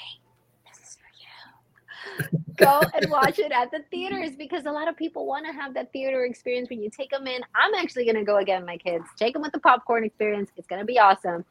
[0.67, 2.39] this is for you.
[2.57, 5.75] Go and watch it at the theaters because a lot of people want to have
[5.75, 7.41] that theater experience when you take them in.
[7.55, 9.05] I'm actually gonna go again, my kids.
[9.17, 10.51] Take them with the popcorn experience.
[10.57, 11.45] It's gonna be awesome.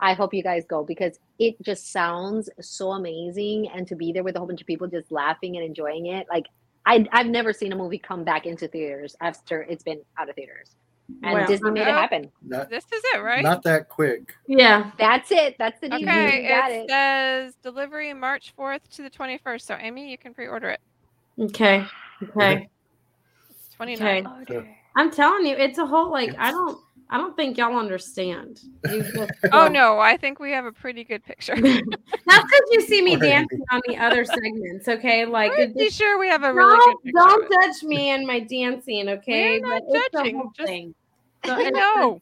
[0.00, 4.22] I hope you guys go because it just sounds so amazing and to be there
[4.22, 6.26] with a whole bunch of people just laughing and enjoying it.
[6.30, 6.44] Like
[6.86, 10.34] I I've never seen a movie come back into theaters after it's been out of
[10.36, 10.76] theaters.
[11.22, 12.30] And Well, Disney made it happen.
[12.42, 13.42] not This is it, right?
[13.42, 14.34] not that quick.
[14.46, 14.90] Yeah.
[14.98, 15.56] That's it.
[15.58, 16.02] That's the DVD.
[16.02, 16.88] okay, got it, it.
[16.88, 19.60] says delivery March 4th to the 21st.
[19.60, 20.80] So, Amy, you can pre order it.
[21.38, 21.84] Okay.
[22.22, 22.68] Okay.
[23.50, 24.64] It's 29 So-
[24.96, 26.78] I'm telling you, it's a whole like I don't
[27.10, 28.60] I don't think y'all understand.
[28.86, 29.14] Just
[29.52, 29.98] Oh, no.
[29.98, 31.54] I think we have a pretty good picture.
[31.60, 31.84] That's
[32.26, 33.28] because you see me Sorry.
[33.28, 35.26] dancing on the other segments, okay?
[35.26, 37.28] Like I'm pretty just- sure we have a really don't, good picture.
[37.28, 39.60] don't judge me and my dancing, okay?
[39.60, 40.94] We're not But it's the judging, whole just- thing.
[41.44, 42.20] So, I know.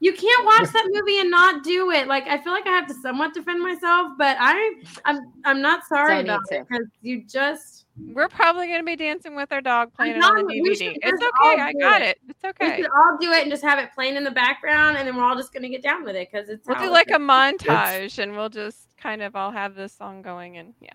[0.00, 2.06] You can't watch that movie and not do it.
[2.06, 4.74] Like I feel like I have to somewhat defend myself, but I
[5.06, 8.96] I'm I'm not sorry Don't about it because you just We're probably going to be
[8.96, 10.96] dancing with our dog playing it on the DVD.
[11.02, 11.62] It's okay.
[11.62, 12.08] I got it.
[12.08, 12.18] it.
[12.28, 12.66] It's okay.
[12.66, 12.82] we okay.
[12.82, 15.24] should all do it and just have it playing in the background, and then we're
[15.24, 18.32] all just gonna get down with it because it's We'll do like a montage and
[18.32, 20.90] we'll just kind of all have this song going and yeah.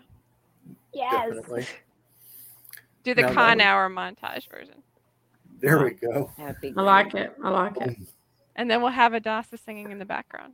[0.94, 1.30] Yes.
[1.34, 1.66] Definitely.
[3.04, 4.76] Do the Now con would- hour montage version.
[5.60, 6.32] There we go.
[6.38, 7.36] That'd I like it.
[7.44, 7.98] I like it.
[8.56, 10.54] And then we'll have Adassa singing in the background.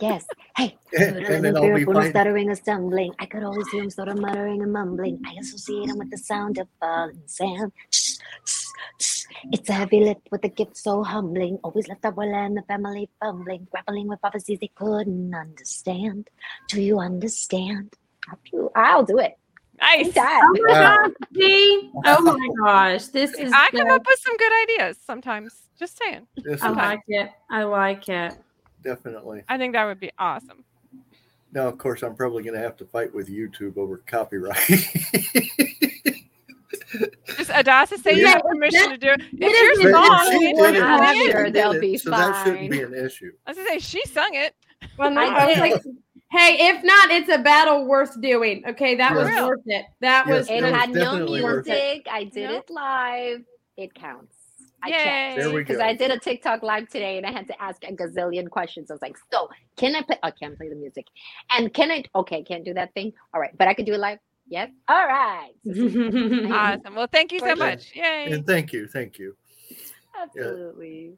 [0.00, 0.26] Yes.
[0.56, 2.10] Hey, And, and then I'll be fearful, fighting.
[2.10, 3.12] stuttering and stumbling.
[3.18, 5.20] I could always hear him sort of muttering and mumbling.
[5.26, 7.72] I associate him with the sound of falling sand.
[7.90, 8.14] Shh,
[8.44, 8.64] shh,
[9.00, 9.24] shh.
[9.52, 11.58] It's a heavy lift with a gift so humbling.
[11.64, 16.28] Always left our land, the family fumbling, grappling with prophecies they couldn't understand.
[16.68, 17.94] Do you understand?
[18.76, 19.36] I'll do- it.
[19.80, 20.06] Nice.
[20.16, 20.42] Anytime.
[20.42, 20.96] Oh my Wow.
[21.06, 21.90] gosh, see?
[22.04, 23.52] Oh my gosh, this is.
[23.54, 25.54] I come up with some good ideas sometimes.
[25.78, 26.26] Just saying.
[26.36, 27.30] This I is like it.
[27.50, 28.34] I like it.
[28.88, 29.42] Definitely.
[29.48, 30.64] I think that would be awesome.
[31.52, 34.56] Now, of course, I'm probably going to have to fight with YouTube over copyright.
[37.36, 39.20] Just Adassa say you have permission to do it.
[39.20, 40.26] it It's your song.
[40.30, 40.80] she you did want it.
[40.80, 41.30] to I'm it.
[41.32, 43.30] sure She they'll did be it, so that shouldn't be an issue.
[43.46, 44.54] I was gonna say she sung it.
[44.96, 45.82] Well, no, I I was like,
[46.30, 48.64] hey, if not, it's a battle worth doing.
[48.68, 49.84] Okay, that was worth it.
[50.00, 50.48] That Yes, was.
[50.50, 51.70] It That was had no definitely worth it.
[51.70, 52.06] music.
[52.10, 52.56] I did No?
[52.56, 53.40] it live.
[53.76, 54.34] It counts.
[54.82, 54.94] I Yay.
[54.96, 55.36] checked.
[55.36, 55.74] There we go.
[55.74, 55.80] Because.
[55.80, 58.90] I did a TikTok live today and I had to ask a gazillion questions.
[58.90, 60.18] I was like, so can I play?
[60.22, 61.06] I can't play the music.
[61.50, 62.04] And can I?
[62.14, 63.12] Okay, can't do that thing.
[63.34, 64.18] All right, but I could do it live.
[64.48, 64.70] Yes.
[64.88, 65.50] All right.
[65.64, 66.94] Awesome.
[66.94, 67.92] Well, thank you so much.
[67.94, 68.32] Yay.
[68.32, 69.36] And thank you, thank you.
[70.20, 71.14] Absolutely.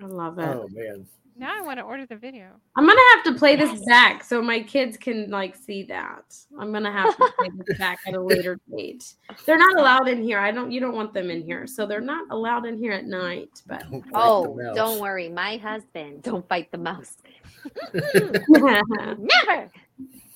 [0.00, 0.44] I love it.
[0.44, 2.48] Oh man, Now I want to order the video.
[2.76, 6.24] I'm gonna have to play this back so my kids can like see that.
[6.58, 9.14] I'm gonna have to play this back at a later date.
[9.46, 10.38] They're not allowed in here.
[10.38, 10.70] I don't.
[10.70, 13.62] You don't want them in here, so they're not allowed in here at night.
[13.66, 15.28] But don't Oh, don't worry.
[15.28, 17.16] My husband, don't fight the mouse.
[17.94, 19.70] Never.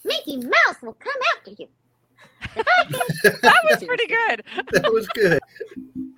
[0.04, 1.68] Mickey Mouse will come after you.
[2.56, 4.42] That was pretty good.
[4.72, 5.40] That was good.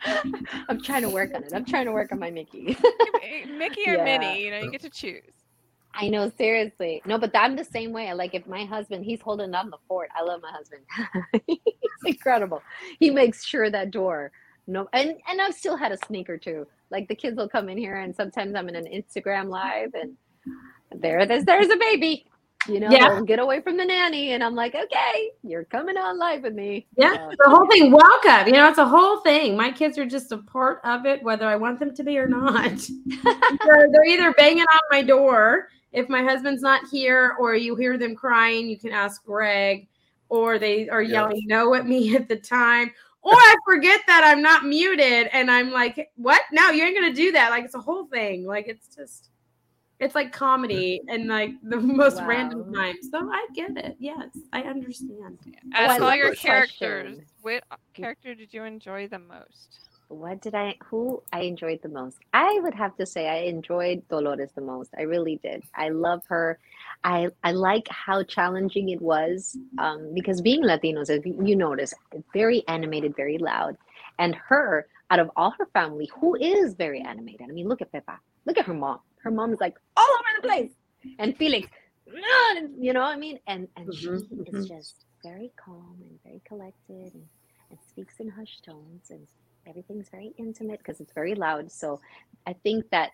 [0.69, 1.53] I'm trying to work on it.
[1.55, 2.77] I'm trying to work on my Mickey.
[3.57, 4.05] Mickey or Yeah.
[4.05, 5.23] Minnie, you know, you get to choose.
[5.95, 7.03] I know, seriously.
[7.07, 8.13] No, but I'm the same way.
[8.15, 10.09] Like if my husband, he's holding down the fort.
[10.17, 10.83] I love my husband.
[11.47, 11.59] he's
[12.05, 12.63] incredible.
[13.01, 14.31] He makes sure that door.
[14.67, 16.67] No, and and I've still had a sneak or two.
[16.91, 20.15] Like the kids will come in here, and sometimes I'm in an Instagram live, and
[21.03, 21.45] there it is.
[21.45, 22.27] There's a baby.
[22.67, 23.21] You know, Yeah.
[23.27, 26.87] get away from the nanny, and I'm like, okay, you're coming on live with me.
[26.97, 27.93] Yeah, Uh, the whole thing.
[27.93, 28.47] Welcome.
[28.47, 29.57] You know, it's a whole thing.
[29.57, 32.27] My kids are just a part of it, whether I want them to be or
[32.29, 32.73] not.
[33.65, 37.97] they're, they're either banging on my door if my husband's not here, or you hear
[37.97, 38.69] them crying.
[38.69, 39.89] You can ask Greg,
[40.29, 41.13] or they are Yes.
[41.13, 42.93] yelling no at me at the time.
[43.23, 46.43] Or I forget that I'm not muted, and I'm like, "What?
[46.53, 48.45] No, you ain't gonna do that." Like it's a whole thing.
[48.47, 49.31] Like it's just,
[50.01, 53.09] it's like comedy and like the most random times.
[53.11, 53.97] So I get it.
[53.99, 55.39] Yes, I understand.
[55.75, 57.27] As I all your characters, question.
[57.43, 59.81] what character did you enjoy the most?
[60.09, 62.19] What did I who I enjoyed the most?
[62.33, 64.91] I would have to say I enjoyed Dolores the most.
[64.97, 65.65] I really did.
[65.75, 66.59] I love her.
[67.05, 71.93] I I like how challenging it was um, because being Latinos, if you notice,
[72.33, 73.77] very animated, very loud,
[74.19, 77.49] and her out of all her family, who is very animated.
[77.49, 78.19] I mean, look at Pepa.
[78.47, 79.01] Look at her mom.
[79.29, 80.73] Her mom is like all over the place,
[81.19, 81.69] and Felix,
[82.81, 83.41] you know what I mean?
[83.47, 87.29] And and she Mhm, is just very calm and very collected and,
[87.71, 89.29] and speaks in hushed tones and
[89.69, 91.73] everything's very intimate because it's very loud.
[91.73, 92.01] So
[92.47, 93.13] I think that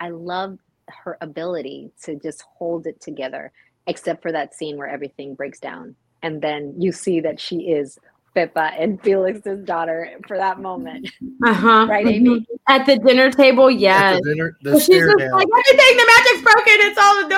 [0.00, 0.58] I love
[1.04, 3.52] her ability to just hold it together,
[3.86, 5.96] except for that scene where everything breaks down.
[6.22, 7.98] And then you see that she is
[8.34, 11.10] Pepa and Felix's daughter for that moment.
[11.44, 11.86] Uh huh.
[11.88, 12.46] Right, Amy?
[12.68, 14.16] At the dinner table, yes.
[14.16, 15.30] At the dinner, the Well, she's just down.
[15.32, 15.96] like everything.
[15.96, 16.74] The magic's broken.
[16.80, 17.28] It's all the,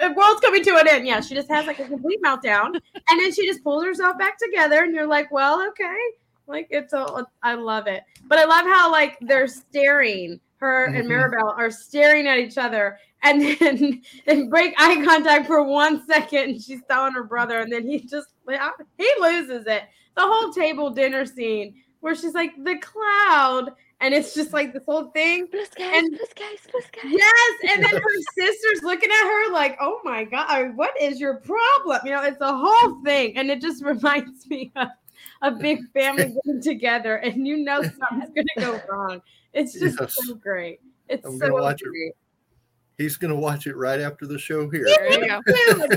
[0.00, 1.06] the, the world's coming to an end.
[1.06, 4.38] Yeah, she just has like a complete meltdown, and then she just pulls herself back
[4.38, 5.98] together, and you're like, well, okay.
[6.46, 10.40] Like it's a, I love it, but I love how like they're staring.
[10.58, 11.08] Her and Mhm.
[11.08, 16.50] Mirabel are staring at each other, and then they break eye contact for one second.
[16.50, 18.28] And she's telling her brother, and then he just
[18.98, 19.82] he loses it.
[20.16, 24.84] The whole table dinner scene where she's like the cloud, and it's just like this
[24.86, 25.46] whole thing.
[25.46, 27.04] Blue skies, And- blue skies, blue skies.
[27.12, 31.34] Yes, and then her sister's looking at her like, "Oh my god, what is your
[31.40, 34.88] problem?" You know, it's a whole thing, and it just reminds me of
[35.42, 39.20] a big family getting together, and you know something's gonna go wrong.
[39.56, 40.14] It's just Yes.
[40.26, 40.80] so great.
[41.08, 41.88] It's I'm so gonna watch it.
[41.88, 42.12] great.
[42.98, 44.86] He's going to watch it right after the show here.
[44.86, 45.42] There you go.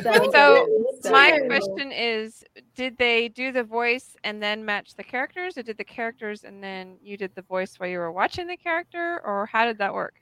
[0.04, 2.44] So So, good, so My question is
[2.76, 6.62] Did they do the voice and then match the characters, or did the characters and
[6.62, 9.94] then you did the voice while you were watching the character, or how did that
[9.94, 10.16] work?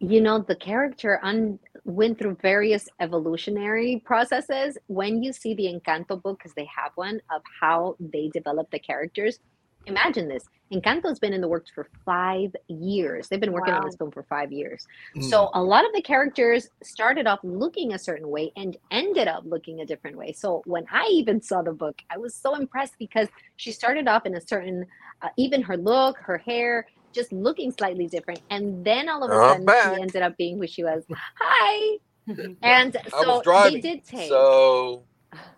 [0.00, 6.20] you know the character un- went through various evolutionary processes when you see the encanto
[6.20, 9.38] book because they have one of how they develop the characters
[9.86, 10.44] imagine this.
[10.72, 13.28] Encanto's been in the works for five years.
[13.28, 14.86] They've been working on this film for five years.
[15.16, 15.24] Mm.
[15.24, 19.44] so a lot of the characters started off looking a certain way and ended up
[19.46, 20.32] looking a different way.
[20.32, 24.26] So when i even saw the book i was so impressed because she started off
[24.26, 24.86] in a certain
[25.22, 28.40] uh, even her look her hair just looking slightly different.
[28.50, 29.94] And then all of a I'm sudden back.
[29.94, 31.04] she ended up being who she was.
[31.40, 31.98] Hi.
[32.62, 35.02] And I so was driving, they did take so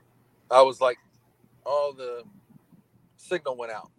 [0.51, 0.99] I was like,
[1.65, 2.25] all the
[3.17, 3.91] signal went out.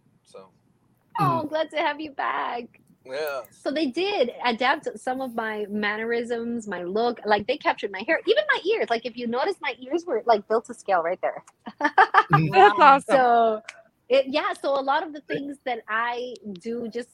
[1.19, 2.65] So oh glad to have you back
[3.05, 7.19] yeah, So they did adapt some of my mannerisms, my look.
[7.25, 8.87] Like they captured my hair, even my ears.
[8.89, 11.43] Like if you notice, my ears were like built to scale right there.
[12.53, 13.25] That's awesome.
[13.29, 13.61] So
[14.09, 14.53] it, yeah.
[14.61, 17.09] So a lot of the things that I do, just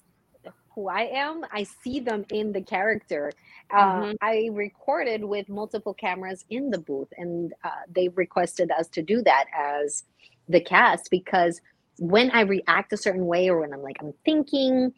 [0.75, 3.31] who I am, I see them in the character.
[3.73, 4.15] Uh, Mhm.
[4.21, 9.21] I recorded with multiple cameras in the booth, and uh, they requested us to do
[9.23, 10.03] that as
[10.49, 11.61] the cast because
[11.97, 14.93] when I react a certain way or when I'm like I'm thinking,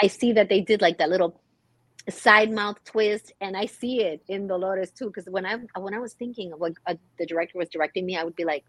[0.00, 1.40] I see that they did like that little
[2.08, 5.06] side mouth twist, and I see it in Dolores too.
[5.06, 8.16] Because when I when I was thinking of like uh, the director was directing me,
[8.16, 8.64] I would be like,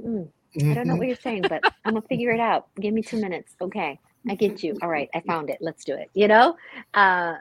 [0.00, 0.22] hmm,
[0.60, 2.68] I don't know what you're saying, but I'm gonna figure it out.
[2.80, 3.54] Give me two minutes.
[3.60, 3.98] Okay,
[4.28, 4.76] I get you.
[4.82, 5.58] All right, I found it.
[5.60, 6.10] Let's do it.
[6.14, 6.56] You know,
[6.94, 7.34] uh,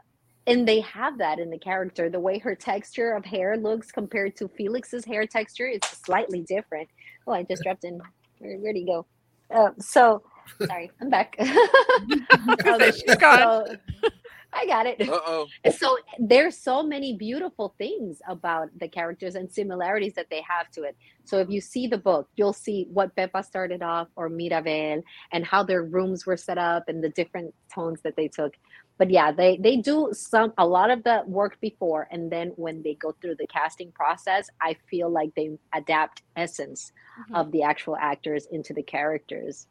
[0.47, 2.09] and they have that in the character.
[2.09, 6.87] The way her texture of hair looks compared to Felix's hair texture is slightly different.
[7.27, 7.99] Oh, I just dropped in.
[8.39, 9.05] Where, where'd he go?
[9.53, 10.23] Uh, so
[10.65, 11.35] sorry, I'm back.
[12.57, 13.77] gonna she's gone.
[14.01, 14.09] So,
[14.55, 15.47] I got it uh oh.
[15.75, 20.83] so there's so many beautiful things about the characters and similarities that they have to
[20.83, 25.01] it so if you see the book you'll see what Pepa started off or Mirabel
[25.33, 28.53] and how their rooms were set up and the different tones that they took
[28.97, 32.81] but yeah, they they do some a lot of the work before, and then when
[32.81, 36.91] they go through the casting process, I feel like they adapt essence
[37.29, 37.35] Mhm.
[37.35, 39.67] of the actual actors into the characters.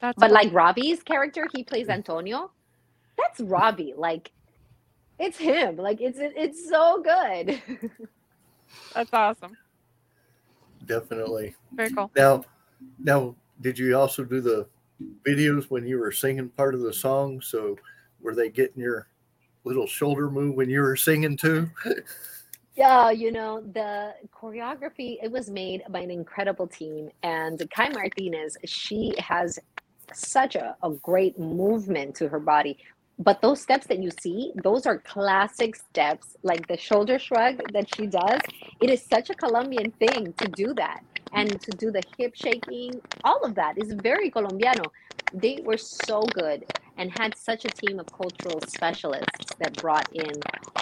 [0.00, 0.34] That's But awesome.
[0.34, 2.50] like Robbie's character, he plays Antonio.
[3.16, 3.94] That's Robbie.
[3.96, 4.32] Like
[5.18, 5.76] it's him.
[5.76, 7.60] Like it's it's so good.
[8.94, 9.56] that's awesome.
[10.86, 11.54] Definitely.
[11.72, 12.10] Very cool.
[12.16, 12.44] Now,
[12.98, 14.66] now, did you also do the
[15.26, 17.40] videos when you were singing part of the song?
[17.40, 17.76] So,
[18.20, 19.08] were they getting your
[19.64, 21.70] little shoulder move when you were singing too?
[22.78, 27.10] Yeah, you know, the choreography, it was made by an incredible team.
[27.24, 29.58] And Kai Martinez, she has
[30.14, 32.78] such a, a great movement to her body.
[33.18, 37.92] But those steps that you see, those are classic steps, like the shoulder shrug that
[37.96, 38.40] she does.
[38.80, 41.00] It is such a Colombian thing to do that.
[41.32, 44.84] And to do the hip shaking, all of that is very Colombiano.
[45.34, 46.64] They were so good
[46.98, 50.32] and had such a team of cultural specialists that brought in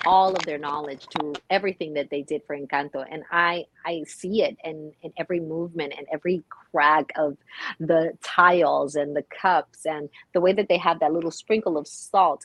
[0.07, 3.05] all of their knowledge to everything that they did for Encanto.
[3.11, 7.37] And I I see it in, in every movement and every crack of
[7.79, 11.87] the tiles and the cups and the way that they have that little sprinkle of
[11.87, 12.45] salt.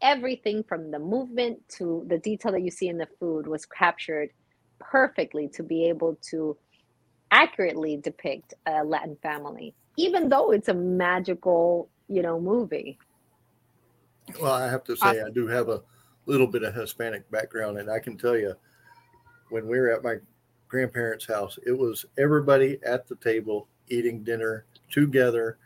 [0.00, 4.30] Everything from the movement to the detail that you see in the food was captured
[4.78, 6.56] perfectly to be able to
[7.30, 12.98] accurately depict a Latin family, even though it's a magical, you know, movie.
[14.40, 15.82] Well, I have to say, I do have a
[16.26, 18.54] little bit of Hispanic background, and I can tell you,
[19.50, 20.16] when we were at my
[20.68, 25.58] grandparents' house, it was everybody at the table eating dinner together.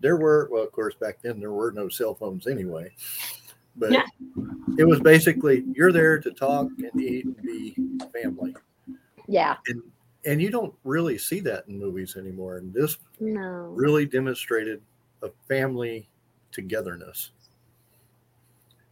[0.00, 2.92] There were, well, of course, back then there were no cell phones anyway,
[3.76, 4.04] but Yeah.
[4.78, 7.74] it was basically you're there to talk and eat and be
[8.12, 8.54] family,
[9.26, 9.56] Yeah.
[9.68, 9.82] and
[10.26, 12.58] and you don't really see that in movies anymore.
[12.58, 13.72] And this No.
[13.74, 14.82] really demonstrated
[15.22, 16.10] a family
[16.52, 17.30] togetherness.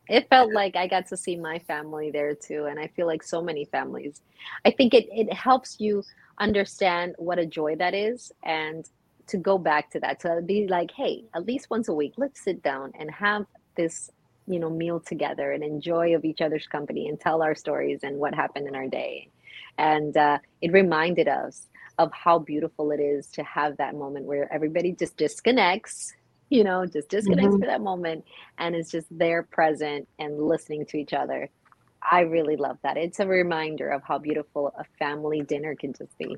[0.08, 2.66] It felt like I got to see my family there too.
[2.66, 4.22] And I feel like so many families.
[4.64, 6.02] I think it, it helps you
[6.38, 8.88] understand what a joy that is and
[9.26, 10.20] to go back to that.
[10.20, 13.46] To be like, hey, at least once a week, let's sit down and have
[13.76, 14.10] this,
[14.46, 18.18] you know, meal together and enjoy of each other's company and tell our stories and
[18.18, 19.28] what happened in our day.
[19.76, 21.66] And uh, it reminded us
[21.98, 26.14] of how beautiful it is to have that moment where everybody just disconnects
[26.50, 27.60] you know, just disconnects Mhm.
[27.60, 28.24] for that moment
[28.58, 31.48] and is just there present and listening to each other.
[32.10, 32.96] I really love that.
[32.96, 36.36] It's a reminder of how beautiful a family dinner can just be.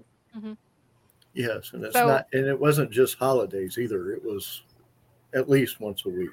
[1.34, 4.12] Yes, and it's So- not, and it wasn't just holidays either.
[4.12, 4.62] It was
[5.32, 6.30] at least once a week.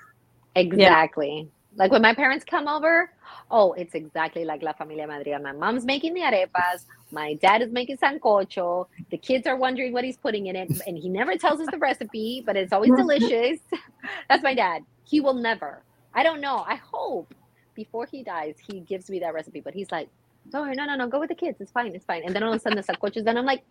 [0.56, 1.52] Exactly.
[1.78, 3.12] Like when my parents come over,
[3.52, 5.42] oh, it's exactly like La Familia Madrigal.
[5.42, 10.04] My mom's making the arepas, my dad is making sancocho, the kids are wondering what
[10.04, 13.60] he's putting in it, and he never tells us the recipe, but it's always delicious.
[14.30, 14.84] That's my dad.
[15.04, 15.84] He will never.
[16.16, 16.66] I don't know.
[16.68, 17.34] I hope
[17.76, 20.10] before he dies, he gives me that recipe, but he's like,
[20.50, 21.62] don't worry, no, no, no, go with the kids.
[21.62, 22.24] It's fine, it's fine.
[22.26, 23.38] And then all of a sudden the sancocho's done.
[23.38, 23.64] I'm like,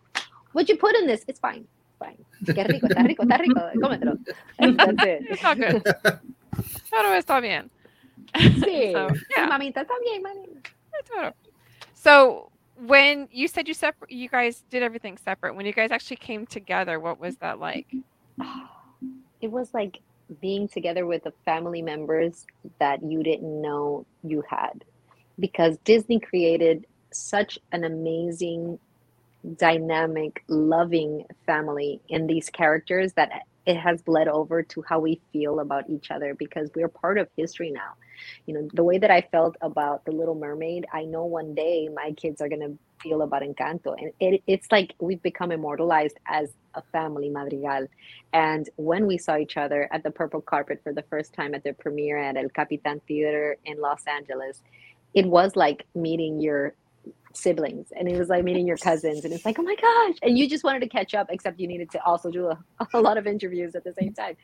[0.53, 1.25] what'd you put in this?
[1.27, 1.67] It's fine.
[1.89, 2.17] It's fine.
[2.45, 3.59] Qué rico, está rico, está rico.
[3.75, 4.17] Cómetelo.
[4.77, 5.23] That's it.
[5.29, 5.83] It's all good.
[6.89, 7.69] Todo está bien.
[8.61, 8.91] Sí.
[8.91, 9.49] So, yeah.
[9.49, 11.33] mamita, está bien, mami.
[11.93, 12.51] So
[12.85, 15.55] when you said you separate, you guys did everything separate.
[15.55, 17.87] When you guys actually came together, what was that like?
[19.39, 19.99] It was like
[20.41, 22.47] being together with the family members
[22.79, 24.83] that you didn't know you had.
[25.39, 28.79] Because Disney created such an amazing,
[29.57, 35.59] dynamic, loving family in these characters that it has bled over to how we feel
[35.59, 37.95] about each other because we're part of history now.
[38.45, 41.89] You know, the way that I felt about The Little Mermaid, I know one day
[41.93, 43.93] my kids are going to feel about Encanto.
[43.99, 47.87] And it, it's like we've become immortalized as a family, Madrigal.
[48.31, 51.65] And when we saw each other at the purple carpet for the first time at
[51.65, 54.63] the premiere at El Capitan Theater in Los Angeles,
[55.13, 56.73] it was like meeting your
[57.33, 60.37] siblings and it was like meeting your cousins and it's like oh my gosh and
[60.37, 62.57] you just wanted to catch up except you needed to also do a,
[62.93, 64.35] a lot of interviews at the same time.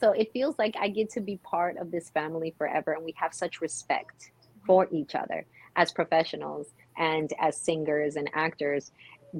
[0.00, 3.14] So it feels like i get to be part of this family forever and we
[3.16, 4.30] have such respect
[4.66, 5.46] for each other
[5.76, 8.92] as professionals and as singers and actors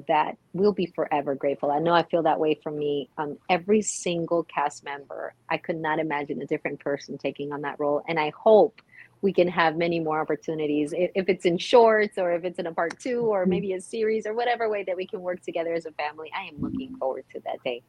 [0.07, 1.71] that we'll be forever grateful.
[1.71, 5.33] I know i feel that way for me um, every single cast member.
[5.49, 8.81] I could not imagine a different person taking on that role and i hope
[9.21, 10.93] we can have many more opportunities.
[10.93, 13.49] If, if it's in shorts or if it's in a part two or mm-hmm.
[13.49, 16.43] maybe a series or whatever way that we can work together as a family i
[16.43, 17.81] am looking forward to that day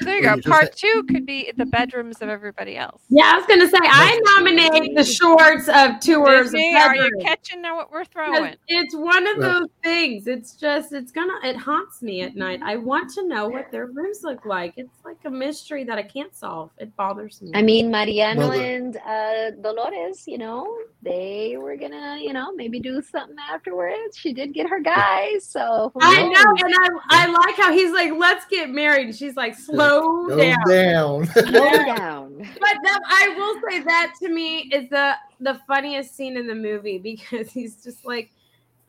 [0.00, 0.50] there you go.
[0.50, 3.02] Part had- two could be the bedrooms of everybody else.
[3.08, 6.46] Yeah, I was gonna say I nominate the shorts of tours.
[6.48, 8.54] of Disney, are you catching now what we're throwing?
[8.68, 10.26] It's one of those things.
[10.26, 12.60] It's just, it's gonna, it haunts me at night.
[12.62, 14.74] I want to know what their rooms look like.
[14.76, 16.70] It's like a mystery that I can't solve.
[16.78, 17.52] It bothers me.
[17.54, 22.52] I mean, Mariano Well, the- and uh, Dolores, you know, they were gonna, you know,
[22.54, 24.16] maybe do something afterwards.
[24.16, 28.12] She did get her guys, so I know, and I, I like how he's like,
[28.16, 31.26] "Let's get married." And she's like, "Slow Go down." down.
[31.26, 32.36] Slow down.
[32.38, 36.54] But that, I will say that to me is the the funniest scene in the
[36.54, 38.30] movie because he's just like,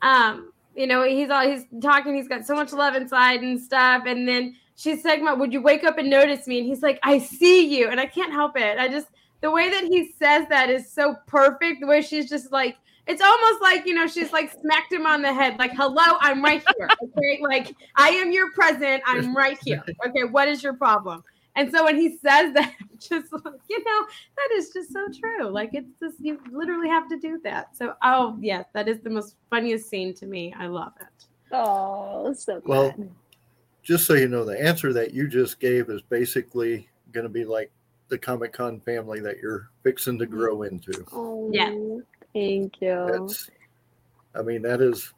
[0.02, 2.16] um, you know, he's all he's talking.
[2.16, 5.62] He's got so much love inside and stuff, and then she's saying, about, "Would you
[5.62, 8.58] wake up and notice me?" And he's like, "I see you," and I can't help
[8.58, 8.78] it.
[8.78, 9.08] I just
[9.42, 11.82] the way that he says that is so perfect.
[11.82, 12.78] The way she's just like.
[13.08, 16.44] It's almost like you know she's like smacked him on the head, like "Hello, I'm
[16.44, 19.02] right here." Okay, like I am your present.
[19.06, 19.84] I'm right here.
[20.08, 21.24] Okay, what is your problem?
[21.56, 25.08] And so when he says that, I'm just like, you know, that is just so
[25.20, 25.50] true.
[25.50, 27.76] Like it's just you literally have to do that.
[27.76, 30.54] So oh yes, that is the most funniest scene to me.
[30.58, 31.26] I love it.
[31.52, 32.94] Oh, so Well,
[33.82, 37.46] just so you know, the answer that you just gave is basically going to be
[37.46, 37.72] like
[38.10, 41.06] the Comic Con family that you're fixing to grow into.
[41.14, 41.74] Oh, Yeah.
[42.46, 43.08] Thank you.
[43.12, 43.50] That's,
[44.36, 45.14] I mean, that is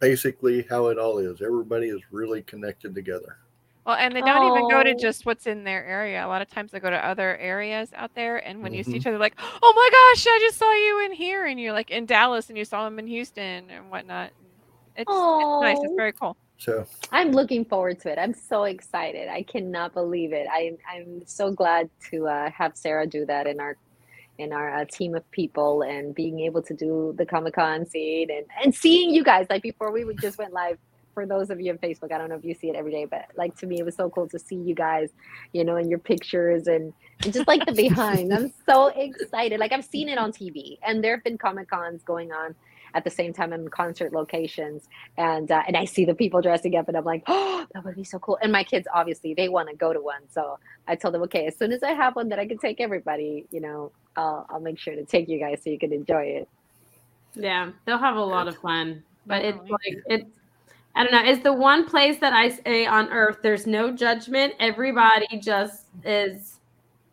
[0.00, 1.42] basically how it all is.
[1.42, 3.38] Everybody is really connected together.
[3.86, 4.94] Well, and they don't even go to Oh.
[4.94, 6.24] just what's in their area.
[6.24, 8.92] A lot of times they go to other areas out there, and when you see
[8.92, 8.96] Mhm.
[8.96, 11.90] each other, like, oh my gosh, I just saw you in here, and you're like
[11.90, 14.30] in Dallas, and you saw him in Houston and whatnot.
[14.96, 15.76] It's, it's nice.
[15.82, 15.96] It's Oh.
[15.96, 16.36] very cool.
[16.56, 18.18] So, I'm looking forward to it.
[18.18, 19.28] I'm so excited.
[19.28, 20.46] I cannot believe it.
[20.50, 23.76] I'm I'm so glad to uh, have Sarah do that in our
[24.38, 28.30] in our uh, team of people and being able to do the Comic Con scene
[28.30, 30.78] and and seeing you guys like before we would just went live.
[31.12, 33.04] For those of you on Facebook, I don't know if you see it every day,
[33.04, 35.10] but like to me, it was so cool to see you guys,
[35.52, 38.34] you know, in your pictures and, and just like the behind.
[38.34, 39.60] I'm so excited.
[39.60, 42.56] Like I've seen it on TV, and there have been Comic Cons going on
[42.94, 44.88] at the same time in concert locations
[45.18, 47.96] and uh, and I see the people dressing up, and I'm like, oh, that would
[47.96, 48.38] be so cool.
[48.40, 51.46] And my kids, obviously, they want to go to one, so I told them, okay,
[51.46, 54.60] as soon as I have one that I can take everybody, you know, I'll I'll
[54.60, 56.48] make sure to take you guys so you can enjoy it.
[57.34, 59.02] Yeah, they'll have a lot of fun.
[59.26, 60.30] But it's like it's
[60.94, 64.54] I don't know, it's the one place that I say on earth there's no judgment.
[64.60, 66.60] Everybody just is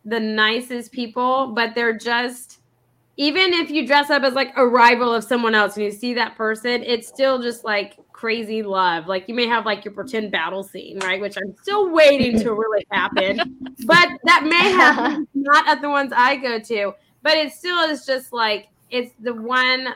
[0.04, 2.58] the nicest people, but they're just
[3.16, 6.14] even if you dress up as like a rival of someone else and you see
[6.14, 9.06] that person, it's still just like crazy love.
[9.06, 11.20] Like you may have like your pretend battle scene, right?
[11.20, 13.58] Which I'm still waiting to really happen.
[13.84, 16.92] But that may happen not at the ones I go to.
[17.22, 19.88] But it still is just like it's the one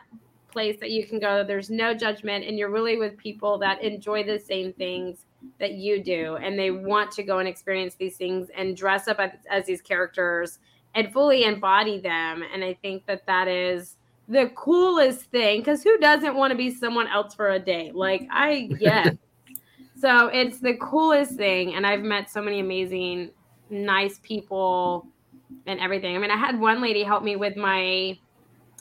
[0.49, 1.45] place that you can go.
[1.45, 5.19] There's no judgment, and you're really with people that enjoy the same things
[5.61, 9.21] that you do, and they want to go and experience these things and dress up
[9.21, 10.59] as, as these characters
[10.97, 12.43] and fully embody them.
[12.53, 13.97] And I think that that is
[14.29, 17.93] the coolest thing because who doesn't want to be someone else for a day?
[17.95, 19.15] Like I yes.
[20.01, 23.31] so it's the coolest thing, and I've met so many amazing,
[23.71, 25.07] nice people
[25.67, 26.17] and everything.
[26.17, 28.19] I mean, I had one lady help me with my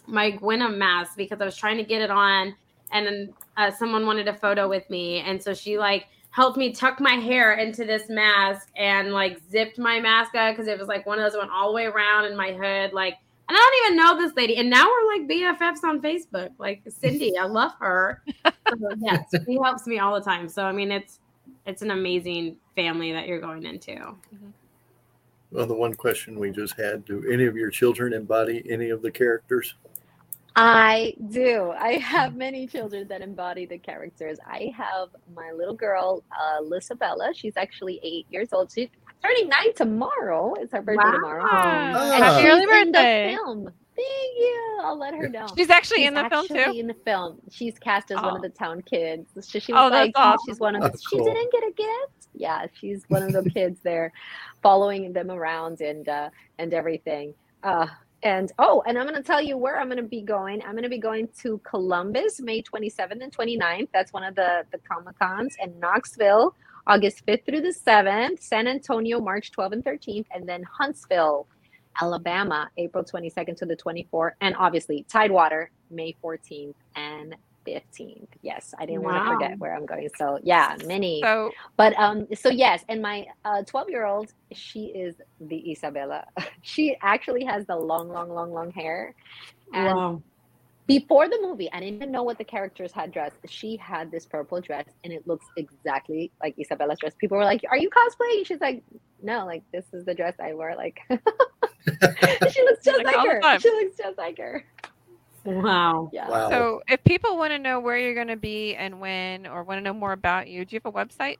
[0.07, 2.55] my Gwenna mask because I was trying to get it on,
[2.91, 6.05] and then uh, someone wanted a photo with me, and so she like
[6.35, 10.67] helped me tuck my hair into this mask and like zipped my mask up because
[10.67, 12.93] it was like one of those that went all the way around in my hood,
[12.93, 13.15] like.
[13.47, 16.49] And I don't even know this lady, and now we're like BFFs on Facebook.
[16.57, 18.23] Like Cindy, I love her.
[18.67, 20.49] So, yes, she helps me all the time.
[20.49, 21.19] So I mean, it's
[21.67, 24.15] it's an amazing family that you're going into.
[25.51, 29.03] well, the one question we just had do any of your children embody any of
[29.03, 29.75] the characters?
[30.55, 31.71] I do.
[31.77, 34.37] I have many children that embody the characters.
[34.45, 37.33] I have my little girl, uh, Lisabella.
[37.35, 38.71] She's actually eight years old.
[38.71, 38.87] She's
[39.21, 40.53] turning nine tomorrow.
[40.59, 41.43] It's her birthday tomorrow.
[41.43, 42.11] Wow.
[42.13, 42.23] And.
[42.23, 43.69] Happy she's early in the film.
[43.97, 44.79] Thank you.
[44.83, 45.47] I'll let her know.
[45.57, 46.73] She's actually She's in the film too.
[46.77, 48.35] In the film, she's cast as one Oh.
[48.37, 49.29] of the town kids.
[49.39, 50.39] So she Oh, was that's like, awesome.
[50.47, 50.97] she's one of Oh, the.
[51.09, 52.27] She didn't get a gift.
[52.33, 54.11] Yeah, she's one of the kids there,
[54.61, 56.29] following them around and uh,
[56.59, 57.33] and everything.
[57.63, 57.87] Uh,
[58.25, 60.61] and oh, and I'm gonna tell you where I'm gonna be going.
[60.63, 63.87] I'm gonna be going to Columbus, May 27th and 29th.
[63.93, 66.55] That's one of the the Comic Cons, and Knoxville,
[66.87, 68.41] August 5th through the 7th.
[68.41, 71.47] San Antonio, March 12th and 13th, and then Huntsville,
[72.01, 77.35] Alabama, April 22nd to the 24th, and obviously Tidewater, May 14th and
[77.67, 78.27] 15th.
[78.41, 80.09] Yes, I didn't want to forget where I'm going.
[80.17, 81.21] So yeah, many.
[81.23, 86.23] So But um, so yes, and my uh 12 year old, she is the Isabela.
[86.61, 89.13] She actually has the long, long, long, long hair.
[89.73, 90.21] And Wow.
[90.87, 93.37] before the movie, I didn't even know what the characters had dressed.
[93.47, 97.13] She had this purple dress, and it looks exactly like Isabela's dress.
[97.19, 98.83] People were like, "Are you cosplaying?" She's like,
[99.21, 100.75] no, like this is the dress I wear.
[100.75, 100.99] Like
[102.51, 103.59] she looks just Like like, her.
[103.59, 104.63] She looks just like her.
[105.45, 106.09] Wow.
[106.11, 106.29] Yeah.
[106.29, 106.49] Wow.
[106.49, 109.77] So, if people want to know where you're going to be and when, or want
[109.77, 111.37] to know more about you, do you have a website?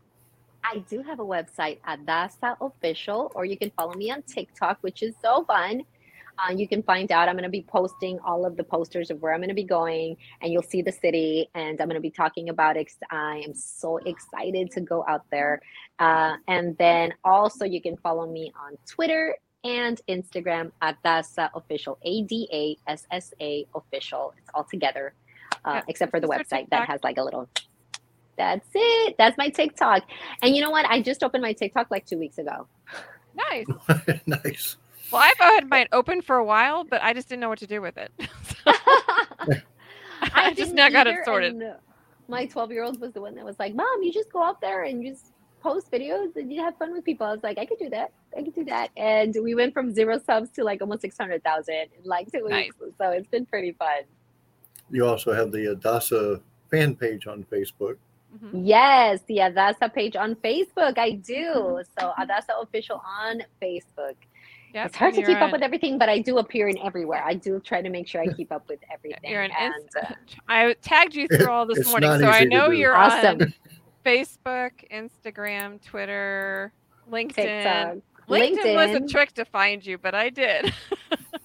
[0.64, 5.04] I do have a website, Adassa Official, or you can follow me on TikTok, which
[5.04, 5.84] is so fun.
[6.38, 7.30] Uh, you can find out.
[7.30, 9.64] I'm going to be posting all of the posters of where I'm going to be
[9.64, 11.50] going, and you'll see the city.
[11.56, 12.92] And I'm going to be talking about it.
[13.10, 15.62] I am so excited to go out there.
[16.00, 19.36] Uh, and then also, you can follow me on Twitter
[19.66, 24.34] and Instagram at Dasa Official, A D A S S A Official.
[24.38, 25.14] It's all together,
[25.66, 25.82] uh, Yeah.
[25.88, 27.50] except for the What's website that has like a little.
[28.38, 29.16] That's it.
[29.18, 30.04] That's my TikTok.
[30.42, 30.86] And you know what?
[30.86, 32.68] I just opened my TikTok like two weeks ago.
[33.34, 33.66] Nice.
[34.28, 34.78] nice.
[35.12, 37.68] Well, I've had mine open for a while, but I just didn't know what to
[37.68, 38.12] do with it.
[40.34, 41.62] I just now got it sorted.
[42.28, 44.60] My 12 year old was the one that was like, Mom, you just go out
[44.60, 45.32] there and just
[45.66, 47.26] post videos and you have fun with people.
[47.26, 48.12] I was like, I could do that.
[48.38, 48.90] I could do that.
[48.98, 52.66] And we went from zero subs to like almost 600,000 in like two Nice.
[52.80, 52.96] weeks.
[53.00, 54.04] So it's been pretty fun.
[54.92, 56.40] You also have the Adassa
[56.70, 57.98] fan page on Facebook.
[58.38, 58.62] Mhm.
[58.64, 61.00] Yes, the Adassa page on Facebook.
[61.00, 61.82] I do.
[62.00, 64.16] So Adassa official on Facebook.
[64.76, 67.24] Yep, it's hard to keep you're up with everything, but I do appear in everywhere.
[67.26, 69.32] I do try to make sure I keep up with everything.
[69.32, 70.14] You're an and, inst- uh,
[70.50, 73.42] I tagged you through all this morning, so I know you're Awesome.
[73.42, 73.54] on
[74.06, 76.72] Facebook, Instagram, Twitter,
[77.12, 77.36] LinkedIn.
[77.36, 77.98] TikTok.
[78.30, 80.74] LinkedIn, was a trick to find you, but I did.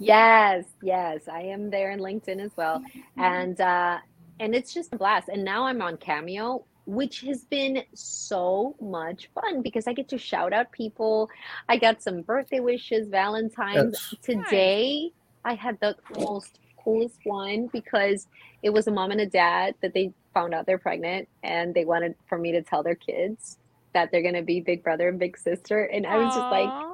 [0.03, 2.83] Yes, yes, I am there in LinkedIn as well,
[3.19, 3.99] and uh,
[4.41, 5.29] and it's just a blast.
[5.29, 10.17] And now I'm on Cameo, which has been so much fun because I get to
[10.17, 11.29] shout out people.
[11.69, 13.93] I got some birthday wishes, Valentine's.
[13.93, 15.13] That's Today,
[15.45, 18.27] I had the most coolest one because
[18.63, 21.85] it was a mom and a dad that they found out they're pregnant, and they
[21.85, 23.59] wanted for me to tell their kids
[23.93, 26.91] that they're gonna be big brother and big sister, and I was just like.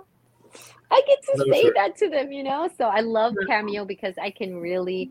[0.89, 2.71] I get to Those say are- that to them, you know.
[2.79, 5.11] So I love Cameo because I can really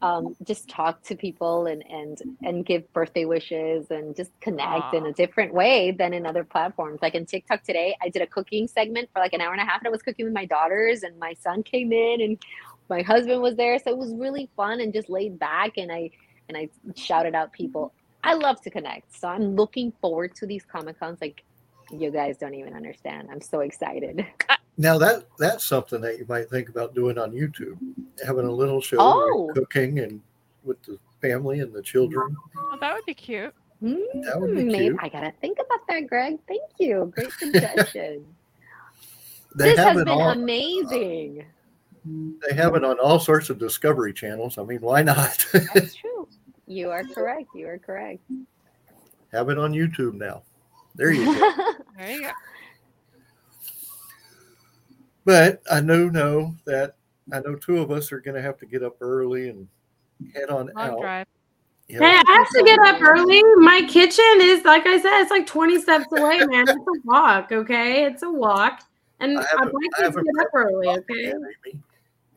[0.00, 5.04] um, just talk to people and and and give birthday wishes and just connect in
[5.06, 7.00] a different way than in other platforms.
[7.02, 9.64] Like in TikTok today, I did a cooking segment for like an hour and a
[9.64, 12.38] half, and I was cooking with my daughters, and my son came in, and
[12.88, 16.10] my husband was there, so it was really fun and just laid back, and I
[16.48, 17.92] and I shouted out people.
[18.24, 21.18] I love to connect, so I'm looking forward to these comic cons.
[21.20, 21.42] Like
[21.92, 23.28] you guys don't even understand.
[23.30, 24.26] I'm so excited.
[24.78, 27.76] now that that's something that you might think about doing on YouTube,
[28.24, 29.50] having a little show Oh.
[29.54, 30.20] cooking and
[30.64, 32.36] with the family and the children.
[32.56, 33.54] Well, that would be cute.
[33.80, 34.96] That would be mm, maybe cute.
[35.00, 36.38] I gotta think about that, Greg.
[36.48, 37.12] Thank you.
[37.14, 38.24] Great suggestion.
[39.54, 40.30] This has been all.
[40.30, 41.44] amazing.
[42.04, 44.58] They have it on all sorts of Discovery channels.
[44.58, 45.44] I mean, why not?
[45.74, 46.15] That's true.
[46.66, 47.48] You are correct.
[47.54, 48.20] You are correct.
[49.32, 50.42] have it on YouTube now.
[50.94, 51.72] There you go.
[51.98, 52.30] There you go.
[55.24, 56.94] But I do know that
[57.32, 59.66] I know two of us are going to have to get up early and
[60.34, 61.00] head on Long out.
[61.00, 61.26] drive.
[61.88, 61.98] Yeah.
[61.98, 63.42] Hey, I have to get up early.
[63.56, 66.68] My kitchen is, like I said, it's like 20 steps away, man.
[66.68, 68.04] It's a walk, okay?
[68.04, 68.80] It's a walk.
[69.20, 71.22] And I I'd haven't- like to get up early, okay?
[71.24, 71.36] yet,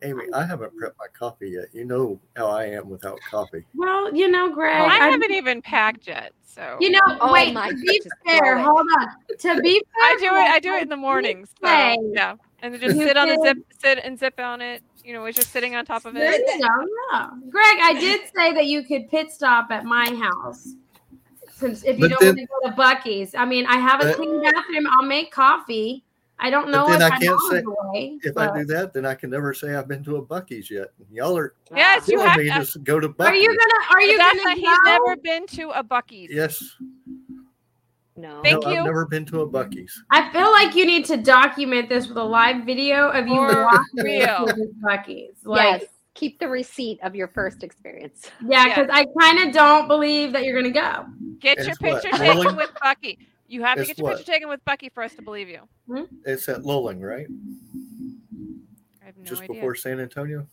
[0.02, 0.22] Amy.
[0.24, 1.66] Amy, I haven't prepped my coffee yet.
[1.72, 3.64] You know how I am without coffee.
[3.74, 7.32] Well, you know, Greg, Well, I I- haven't even packed yet, so you know, Oh
[7.32, 8.62] wait, my to be goodness, fair, it.
[8.62, 9.08] hold on.
[9.38, 10.50] To be fair, I do it.
[10.50, 11.50] I do it in the mornings.
[11.62, 14.82] So, yeah, and just you sit on the zip, sit and zip on it.
[15.04, 16.40] You know, it's just sitting on top of it.
[16.46, 17.28] you go, yeah.
[17.48, 20.74] Greg, I did say that you could pit stop at my house.
[21.52, 24.00] Since if you But don't then- want to go to Buc-ee's, I mean, I have
[24.00, 24.86] a But- clean bathroom.
[24.98, 26.04] I'll make coffee.
[26.42, 28.18] I don't know But then if I can't say- away.
[28.22, 30.70] If but- I do that, then I can never say I've been to a Buc-ee's
[30.70, 30.88] yet.
[31.12, 32.50] Y'all are Yes, you telling have me to.
[32.54, 33.74] to s- go to are you gonna?
[33.90, 34.54] Are you That's gonna?
[34.56, 34.84] he's go?
[34.86, 36.30] never been to a Buc-ee's.
[36.32, 36.76] Yes.
[38.16, 38.40] No.
[38.42, 38.78] Thank no, you.
[38.80, 40.02] I've never been to a Buc-ee's.
[40.10, 43.62] I feel like you need to document this with a live video of you For
[43.64, 45.44] walking to Buc-ee's.
[45.44, 45.90] Like, yes.
[46.14, 48.30] Keep the receipt of your first experience.
[48.44, 48.82] yeah, Yeah.
[48.82, 51.06] because I kind of don't believe that you're gonna go.
[51.38, 52.42] Get It's your picture rolling?
[52.42, 53.18] taken with Bucky.
[53.50, 54.16] You have to It's get your what?
[54.18, 55.60] picture taken with Buc-ee for us to believe you.
[56.24, 57.26] It's at Luling, right?
[59.02, 59.54] I have no Just idea.
[59.56, 60.46] before San Antonio.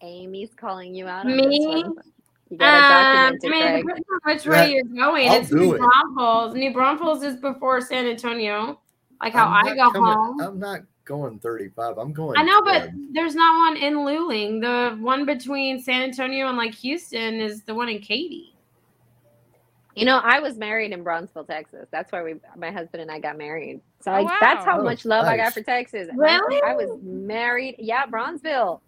[0.00, 1.26] Amy's calling you out.
[1.26, 1.42] On Me?
[1.46, 2.06] This.
[2.50, 3.84] You gotta Um, document I it, mean, Greg.
[3.84, 5.28] depending on which Yeah, way you're going.
[5.28, 5.78] I'll it's do New it.
[5.80, 6.54] Braunfels.
[6.54, 8.80] New Braunfels is before San Antonio,
[9.20, 10.40] like how I'm I not go coming- home.
[10.40, 11.98] I'm not going 35.
[11.98, 12.38] I'm going.
[12.38, 12.92] I know, but 12.
[13.12, 14.62] there's not one in Luling.
[14.62, 18.54] The one between San Antonio and like Houston is the one in Katy.
[19.98, 21.88] You know, I was married in Brownsville, Texas.
[21.90, 23.80] That's where we, my husband and I got married.
[24.00, 24.84] So I, Oh, that's how wow.
[24.84, 26.08] much love I got for Texas.
[26.14, 26.62] Really?
[26.62, 27.76] I was married.
[27.78, 28.82] Yeah, Brownsville.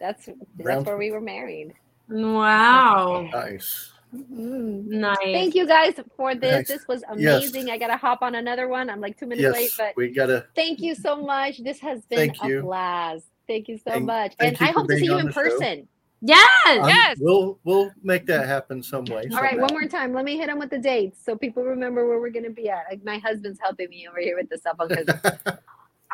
[0.00, 1.74] That's that's where we were married.
[2.08, 3.28] Wow.
[3.32, 3.92] nice.
[4.14, 4.86] Mm.
[4.86, 5.18] Nice.
[5.22, 6.50] Thank you guys for this.
[6.50, 6.68] Nice.
[6.68, 7.42] This was Yes.
[7.42, 7.68] amazing.
[7.70, 8.88] I gotta hop on another one.
[8.88, 10.46] I'm like two minutes late, Yes, but we gotta.
[10.54, 11.58] thank you so much.
[11.58, 13.26] This has been a blast.
[13.46, 14.34] Thank you so Thank- much.
[14.38, 15.80] thank and I hope to see you in person.
[15.82, 15.88] show.
[16.20, 16.28] Person.
[16.28, 16.48] Yes.
[16.66, 17.18] I'm- Yes.
[17.20, 19.28] We'll we'll make that happen some way.
[19.32, 20.12] All right, one more time.
[20.12, 22.84] Let me hit them with the dates so people remember where we're gonna be at.
[22.90, 25.06] Like, my husband's helping me over here with the cell phone because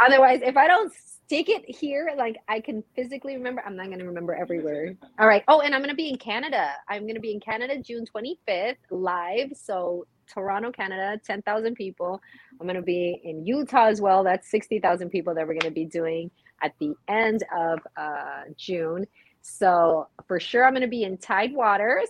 [0.01, 4.05] otherwise, if I don't stick it here, like I can physically remember, I'm not gonna
[4.05, 4.95] remember everywhere.
[5.19, 5.43] All right.
[5.49, 6.71] Oh, and I'm gonna be in Canada.
[6.89, 9.53] I'm gonna be in Canada June 25th live.
[9.57, 12.21] So Toronto, Canada, 10,000 people.
[12.61, 14.23] I'm gonna be in Utah as well.
[14.25, 16.31] That's 60,000 people that we're gonna be doing
[16.63, 19.07] at the end of uh, June.
[19.47, 22.09] So for sure, I'm going to be in Tide Waters.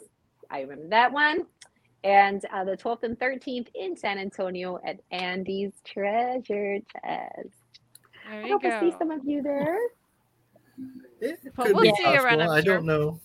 [0.51, 1.47] I remember that one.
[2.05, 7.49] And uh, the 12th and 13th in San Antonio at Andy's Treasure Chest.
[8.31, 9.77] There I you hope to see some of you there.
[11.21, 12.43] It could we'll be see you around, possible.
[12.43, 12.75] I'm I sure.
[12.77, 13.21] don't know.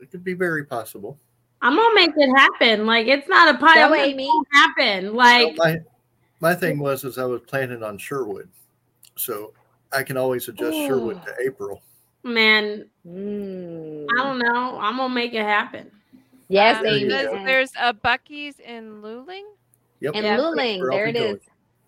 [0.00, 1.18] It could be very possible.
[1.62, 2.84] I'm gonna make it happen.
[2.84, 3.76] Like it's not a pie.
[3.76, 4.16] That I'm gonna Amy.
[4.16, 5.14] make it happen.
[5.14, 5.76] Well, Like my
[6.40, 8.48] my thing was is I was planning on Sherwood,
[9.16, 9.52] so
[9.92, 11.80] I can always adjust Sherwood to April.
[12.26, 14.06] Man, Mm.
[14.18, 14.78] I don't know.
[14.80, 15.90] I'm gonna make it happen.
[16.48, 17.08] Yes, Um, There Amy.
[17.08, 17.34] there's, go.
[17.36, 19.44] And, there's a Buc-ee's in Luling.
[20.00, 20.14] Yep.
[20.16, 20.90] and Yeah, Luling.
[20.90, 21.24] There be it is.
[21.24, 21.40] going.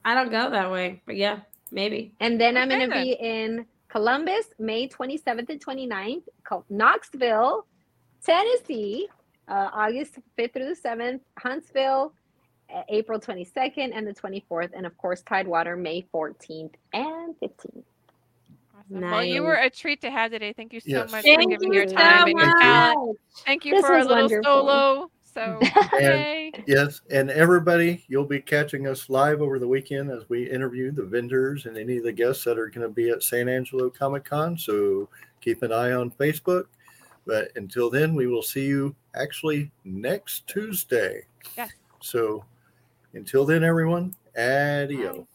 [0.05, 1.41] I don't go that way, but yeah,
[1.73, 2.15] maybe.
[2.21, 7.67] And then I'm going to be in Columbus, May 27th and 29th, Co- Knoxville,
[8.25, 9.09] Tennessee,
[9.49, 12.15] uh, August 5th through the 7th, Huntsville,
[12.75, 17.85] uh, April 22nd and the 24th, and of course, Tidewater, May 14th and 15th.
[18.91, 19.11] Awesome.
[19.11, 20.53] Well, you were a treat to have today.
[20.53, 21.11] Thank you so Yes.
[21.11, 23.19] much Thank for giving you your so time and your talent.
[23.45, 24.43] Thank you This for a little wonderful.
[24.45, 25.11] solo.
[25.23, 25.61] So,
[25.99, 26.53] yay.
[26.67, 31.05] Yes, and everybody, you'll be catching us live over the weekend as we interview the
[31.05, 34.25] vendors and any of the guests that are going to be at San Angelo Comic
[34.25, 34.57] Con.
[34.57, 35.09] So
[35.41, 36.65] keep an eye on Facebook.
[37.27, 41.25] But until then, we will see you actually next Tuesday.
[41.57, 41.73] Yes.
[42.01, 42.45] So
[43.13, 45.27] until then, everyone, adios.